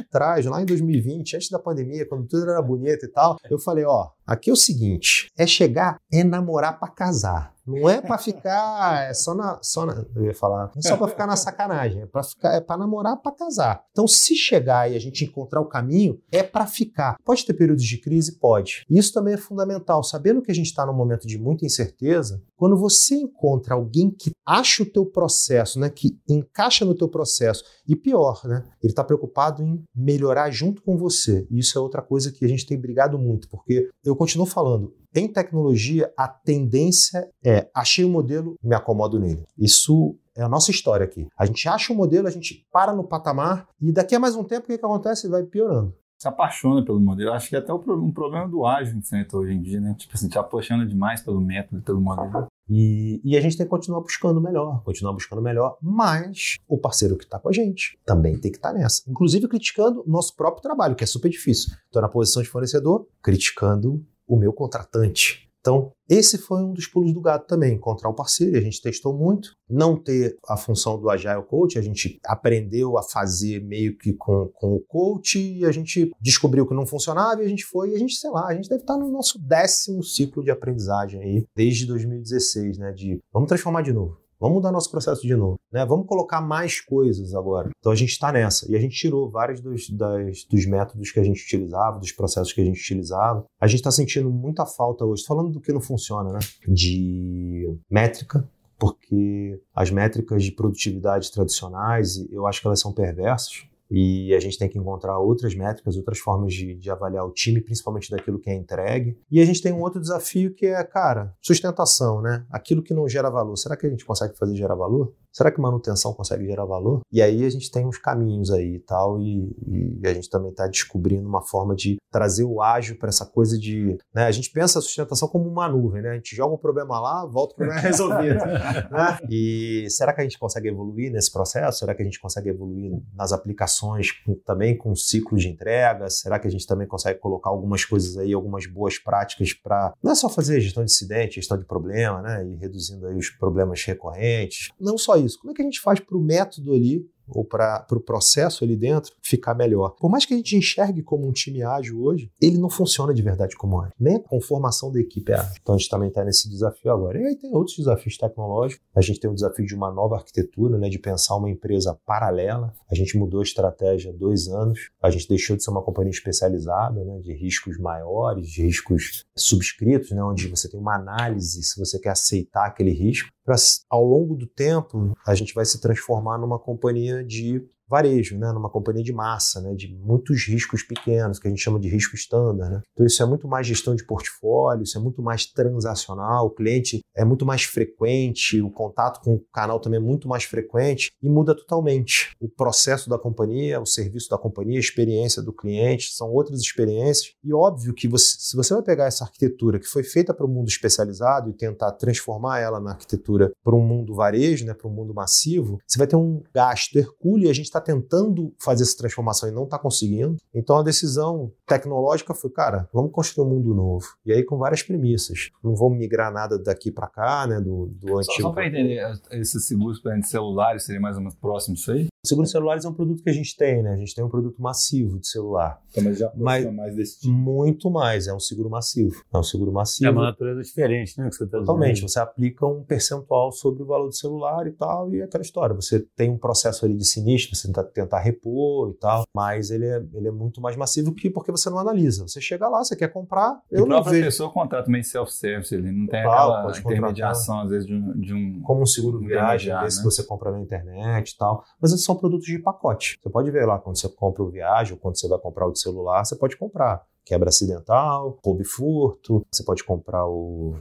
[0.00, 3.84] atrás, lá em 2020, antes da pandemia, quando tudo era bonito e tal, eu falei,
[3.84, 7.56] ó, aqui é o seguinte, é chegar, é namorar para casar.
[7.66, 10.96] Não é para ficar, é só na, só na, eu ia falar, não é só
[10.96, 13.82] para ficar na sacanagem, é para ficar, é para namorar, para casar.
[13.90, 17.16] Então, se chegar e a gente encontrar o caminho, é para ficar.
[17.24, 18.84] Pode ter períodos de crise, pode.
[18.88, 22.40] Isso também é fundamental, sabendo que a gente está num momento de muita incerteza.
[22.54, 27.64] Quando você encontra alguém que acha o teu processo, né, que encaixa no teu processo
[27.86, 31.46] e pior, né, ele está preocupado em melhorar junto com você.
[31.50, 34.94] E isso é outra coisa que a gente tem brigado muito, porque eu continuo falando,
[35.14, 39.44] em tecnologia, a tendência é achei o um modelo, me acomodo nele.
[39.56, 41.26] Isso é a nossa história aqui.
[41.38, 44.44] A gente acha um modelo, a gente para no patamar e daqui a mais um
[44.44, 45.28] tempo o que, que acontece?
[45.28, 45.94] Vai piorando.
[46.18, 47.32] Se apaixona pelo modelo.
[47.32, 49.94] Acho que é até um problema do ágil enfrenta hoje em dia, né?
[49.98, 52.46] Tipo assim, te apaixona demais pelo método, pelo modelo.
[52.68, 57.16] E, e, a gente tem que continuar buscando melhor, continuar buscando melhor, mas o parceiro
[57.16, 59.02] que está com a gente também tem que estar tá nessa.
[59.08, 61.76] Inclusive criticando nosso próprio trabalho, que é super difícil.
[61.84, 65.45] Estou na posição de fornecedor, criticando o meu contratante.
[65.66, 69.12] Então, esse foi um dos pulos do gato também, encontrar um parceiro, a gente testou
[69.12, 74.12] muito, não ter a função do Agile Coach, a gente aprendeu a fazer meio que
[74.12, 77.90] com, com o coach e a gente descobriu que não funcionava e a gente foi,
[77.90, 81.20] e a gente, sei lá, a gente deve estar no nosso décimo ciclo de aprendizagem
[81.20, 85.58] aí, desde 2016, né, de vamos transformar de novo, Vamos mudar nosso processo de novo,
[85.72, 85.84] né?
[85.86, 87.70] Vamos colocar mais coisas agora.
[87.78, 91.20] Então a gente está nessa e a gente tirou vários dos, das, dos métodos que
[91.20, 93.44] a gente utilizava, dos processos que a gente utilizava.
[93.60, 96.38] A gente está sentindo muita falta hoje, falando do que não funciona, né?
[96.68, 98.46] De métrica,
[98.78, 104.58] porque as métricas de produtividade tradicionais, eu acho que elas são perversas e a gente
[104.58, 108.50] tem que encontrar outras métricas, outras formas de, de, avaliar o time, principalmente daquilo que
[108.50, 109.18] é entregue.
[109.30, 112.44] E a gente tem um outro desafio que é, cara, sustentação, né?
[112.50, 113.56] Aquilo que não gera valor.
[113.56, 115.14] Será que a gente consegue fazer gerar valor?
[115.36, 117.02] Será que manutenção consegue gerar valor?
[117.12, 119.54] E aí a gente tem uns caminhos aí e tal, e,
[120.00, 123.58] e a gente também está descobrindo uma forma de trazer o ágil para essa coisa
[123.58, 123.98] de.
[124.14, 126.12] Né, a gente pensa a sustentação como uma nuvem, né?
[126.12, 128.38] A gente joga um problema lá, volta o problema resolvido.
[128.90, 129.18] né?
[129.28, 131.80] E será que a gente consegue evoluir nesse processo?
[131.80, 136.08] Será que a gente consegue evoluir nas aplicações com, também com ciclos de entrega?
[136.08, 140.12] Será que a gente também consegue colocar algumas coisas aí, algumas boas práticas para não
[140.12, 142.42] é só fazer gestão de incidente, gestão de problema, né?
[142.42, 144.70] E reduzindo aí os problemas recorrentes.
[144.80, 145.38] Não só isso isso?
[145.38, 148.64] Como é que a gente faz para o método ali ou para o pro processo
[148.64, 149.90] ali dentro ficar melhor.
[149.90, 153.22] Por mais que a gente enxergue como um time ágil hoje, ele não funciona de
[153.22, 153.90] verdade como é.
[153.98, 155.52] Nem a conformação da equipe é.
[155.60, 157.20] Então a gente também está nesse desafio agora.
[157.20, 158.84] E aí tem outros desafios tecnológicos.
[158.94, 162.72] A gente tem o desafio de uma nova arquitetura, né, de pensar uma empresa paralela.
[162.90, 164.90] A gente mudou a estratégia há dois anos.
[165.02, 170.10] A gente deixou de ser uma companhia especializada, né, de riscos maiores, de riscos subscritos,
[170.10, 173.28] né, onde você tem uma análise se você quer aceitar aquele risco.
[173.44, 173.54] Pra,
[173.88, 178.70] ao longo do tempo, a gente vai se transformar numa companhia de varejo, né, numa
[178.70, 182.70] companhia de massa, né, de muitos riscos pequenos, que a gente chama de risco estándar.
[182.70, 182.82] Né?
[182.92, 187.00] Então, isso é muito mais gestão de portfólio, isso é muito mais transacional, o cliente
[187.14, 191.28] é muito mais frequente, o contato com o canal também é muito mais frequente e
[191.28, 192.34] muda totalmente.
[192.40, 197.32] O processo da companhia, o serviço da companhia, a experiência do cliente, são outras experiências.
[197.42, 200.48] E óbvio que você, se você vai pegar essa arquitetura que foi feita para o
[200.48, 204.92] mundo especializado e tentar transformar ela na arquitetura para um mundo varejo, né, para um
[204.92, 208.96] mundo massivo, você vai ter um gasto hercúleo e a gente está tentando fazer essa
[208.96, 210.36] transformação e não está conseguindo.
[210.54, 214.06] Então a decisão tecnológica foi, cara, vamos construir um mundo novo.
[214.24, 215.50] E aí com várias premissas.
[215.62, 218.42] Não vamos migrar nada daqui para cá, né, do, do antigo.
[218.42, 222.08] Só, para entender, esses seguros para celulares seriam mais ou menos próximos disso aí?
[222.26, 223.92] O seguro de celulares é um produto que a gente tem, né?
[223.92, 225.80] A gente tem um produto massivo de celular.
[225.90, 227.32] Então, mas já mas mais desse tipo.
[227.32, 229.22] Muito mais, é um seguro massivo.
[229.32, 230.08] É um seguro massivo.
[230.08, 231.28] É uma natureza diferente, né?
[231.28, 231.94] Que você tá Totalmente.
[231.94, 232.08] Dizendo.
[232.08, 235.72] Você aplica um percentual sobre o valor do celular e tal, e é aquela história.
[235.76, 239.86] Você tem um processo ali de sinistro, você tenta tentar repor e tal, mas ele
[239.86, 242.26] é, ele é muito mais massivo que porque você não analisa.
[242.26, 244.22] Você chega lá, você quer comprar, eu e não vejo.
[244.22, 248.18] A pessoa contrata meio self-service, ele não tem claro, aquela intermediação, às vezes, de um,
[248.18, 250.02] de um Como um seguro viagem, desse né?
[250.02, 251.64] que você compra na internet e tal.
[251.80, 253.18] Mas esses são produtos de pacote.
[253.22, 255.72] Você pode ver lá quando você compra o viagem ou quando você vai comprar o
[255.72, 260.78] de celular, você pode comprar quebra acidental, roubo furto, você pode comprar o,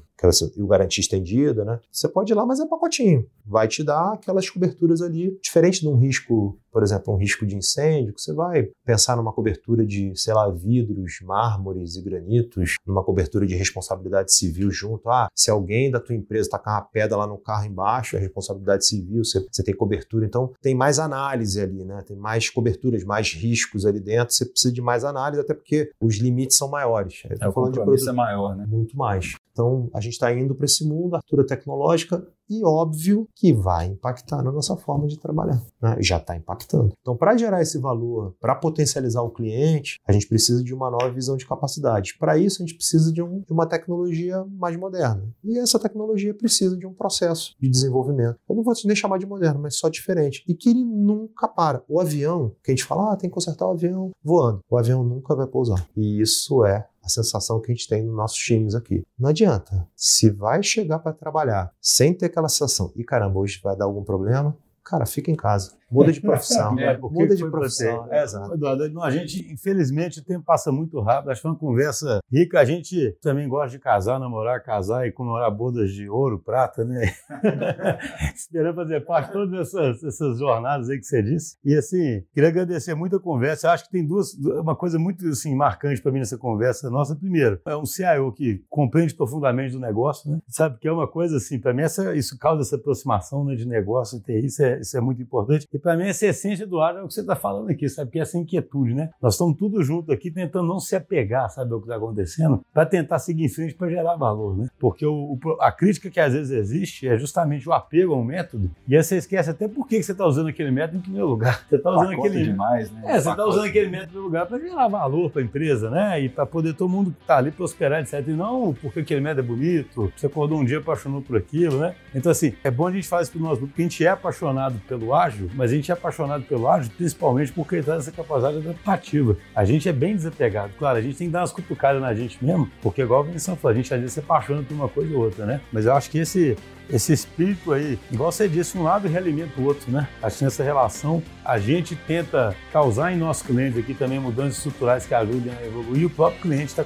[0.57, 1.80] o garantia estendida, né?
[1.91, 3.28] Você pode ir lá, mas é pacotinho.
[3.45, 7.55] Vai te dar aquelas coberturas ali, diferente de um risco, por exemplo, um risco de
[7.55, 13.03] incêndio, que você vai pensar numa cobertura de, sei lá, vidros, mármores e granitos, numa
[13.03, 15.09] cobertura de responsabilidade civil junto.
[15.09, 18.86] Ah, se alguém da tua empresa tacar uma pedra lá no carro embaixo, é responsabilidade
[18.86, 20.26] civil, você, você tem cobertura.
[20.26, 22.03] Então, tem mais análise ali, né?
[22.05, 26.18] Tem mais coberturas, mais riscos ali dentro, você precisa de mais análise, até porque os
[26.18, 27.24] limites são maiores.
[27.30, 28.66] É, o produto, é maior, né?
[28.68, 29.36] Muito mais.
[29.55, 34.43] Então, a gente está indo para esse mundo, arquitetura tecnológica, e óbvio que vai impactar
[34.43, 35.63] na nossa forma de trabalhar.
[35.81, 35.95] Né?
[36.01, 36.93] Já está impactando.
[36.99, 41.09] Então, para gerar esse valor, para potencializar o cliente, a gente precisa de uma nova
[41.09, 42.17] visão de capacidade.
[42.19, 45.23] Para isso, a gente precisa de, um, de, uma tecnologia mais moderna.
[45.41, 48.37] E essa tecnologia precisa de um processo de desenvolvimento.
[48.47, 50.43] Eu não vou nem chamar de moderno, mas só diferente.
[50.47, 51.81] E que ele nunca para.
[51.87, 54.59] O avião, que a gente fala, ah, tem que consertar o avião voando.
[54.69, 55.87] O avião nunca vai pousar.
[55.95, 59.05] E isso é a sensação que a gente tem nos nossos times aqui.
[59.17, 59.87] Não adianta.
[59.95, 64.03] Se vai chegar para trabalhar sem ter aquela sensação, e caramba, hoje vai dar algum
[64.03, 65.73] problema, cara, fica em casa.
[65.95, 66.79] Muda de profissão.
[66.79, 68.07] é, muda de profissão.
[68.11, 68.53] É, exato.
[68.53, 71.31] Eduardo, a gente, infelizmente, o tempo passa muito rápido.
[71.31, 72.59] Acho que foi uma conversa rica.
[72.59, 77.13] A gente também gosta de casar, namorar, casar e comemorar bodas de ouro, prata, né?
[78.35, 81.57] Esperando fazer parte de todas essas, essas jornadas aí que você disse.
[81.63, 83.67] E assim, queria agradecer muito a conversa.
[83.67, 87.15] Eu acho que tem duas, uma coisa muito assim, marcante para mim nessa conversa nossa.
[87.15, 90.39] Primeiro, é um CIO que compreende profundamente do negócio, né?
[90.47, 93.67] Sabe que é uma coisa assim, para mim, essa, isso causa essa aproximação né, de
[93.67, 95.67] negócio e TI, isso é, isso é muito importante.
[95.71, 98.09] E para mim, essa essência do ar é o que você está falando aqui, sabe?
[98.09, 99.11] Que é essa inquietude, né?
[99.21, 102.88] Nós estamos tudo junto aqui tentando não se apegar, sabe, ao que está acontecendo, para
[102.88, 104.67] tentar seguir em frente para gerar valor, né?
[104.79, 108.71] Porque o, o, a crítica que às vezes existe é justamente o apego ao método,
[108.88, 111.63] e aí você esquece até por que você está usando aquele método em primeiro lugar.
[111.69, 112.43] Você está usando aquele.
[112.45, 113.01] demais, né?
[113.05, 116.19] É, você está usando aquele método no lugar para gerar valor para a empresa, né?
[116.19, 118.27] E para poder todo mundo que está ali prosperar, etc.
[118.27, 121.93] E não porque aquele método é bonito, você acordou um dia apaixonou por aquilo, né?
[122.13, 124.81] Então, assim, é bom a gente fazer isso para nós, porque a gente é apaixonado
[124.88, 128.57] pelo ágil, mas a gente é apaixonado pelo ágil, principalmente porque ele traz essa capacidade
[128.57, 129.36] adaptativa.
[129.55, 130.72] A gente é bem desapegado.
[130.78, 133.59] Claro, a gente tem que dar umas cutucadas na gente mesmo, porque igual a Vinícius
[133.59, 135.61] falou, a gente às vezes se apaixona por uma coisa ou outra, né?
[135.72, 136.55] Mas eu acho que esse,
[136.89, 140.07] esse espírito aí, igual você disse, um lado realimenta o outro, né?
[140.21, 145.05] Acho que nessa relação a gente tenta causar em nossos clientes aqui também mudanças estruturais
[145.05, 146.83] que ajudem a evoluir e o próprio cliente está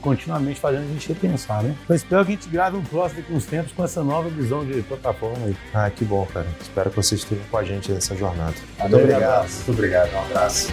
[0.00, 1.74] continuamente fazendo a gente repensar, né?
[1.84, 4.64] Então espero que a gente grave um próximo daqui uns tempos com essa nova visão
[4.64, 5.56] de plataforma aí.
[5.74, 6.46] Ah, que bom, cara.
[6.60, 8.54] Espero que vocês estejam com a gente nessa jornada.
[8.78, 9.50] Muito obrigado.
[9.50, 10.14] Muito obrigado.
[10.14, 10.68] Um abraço.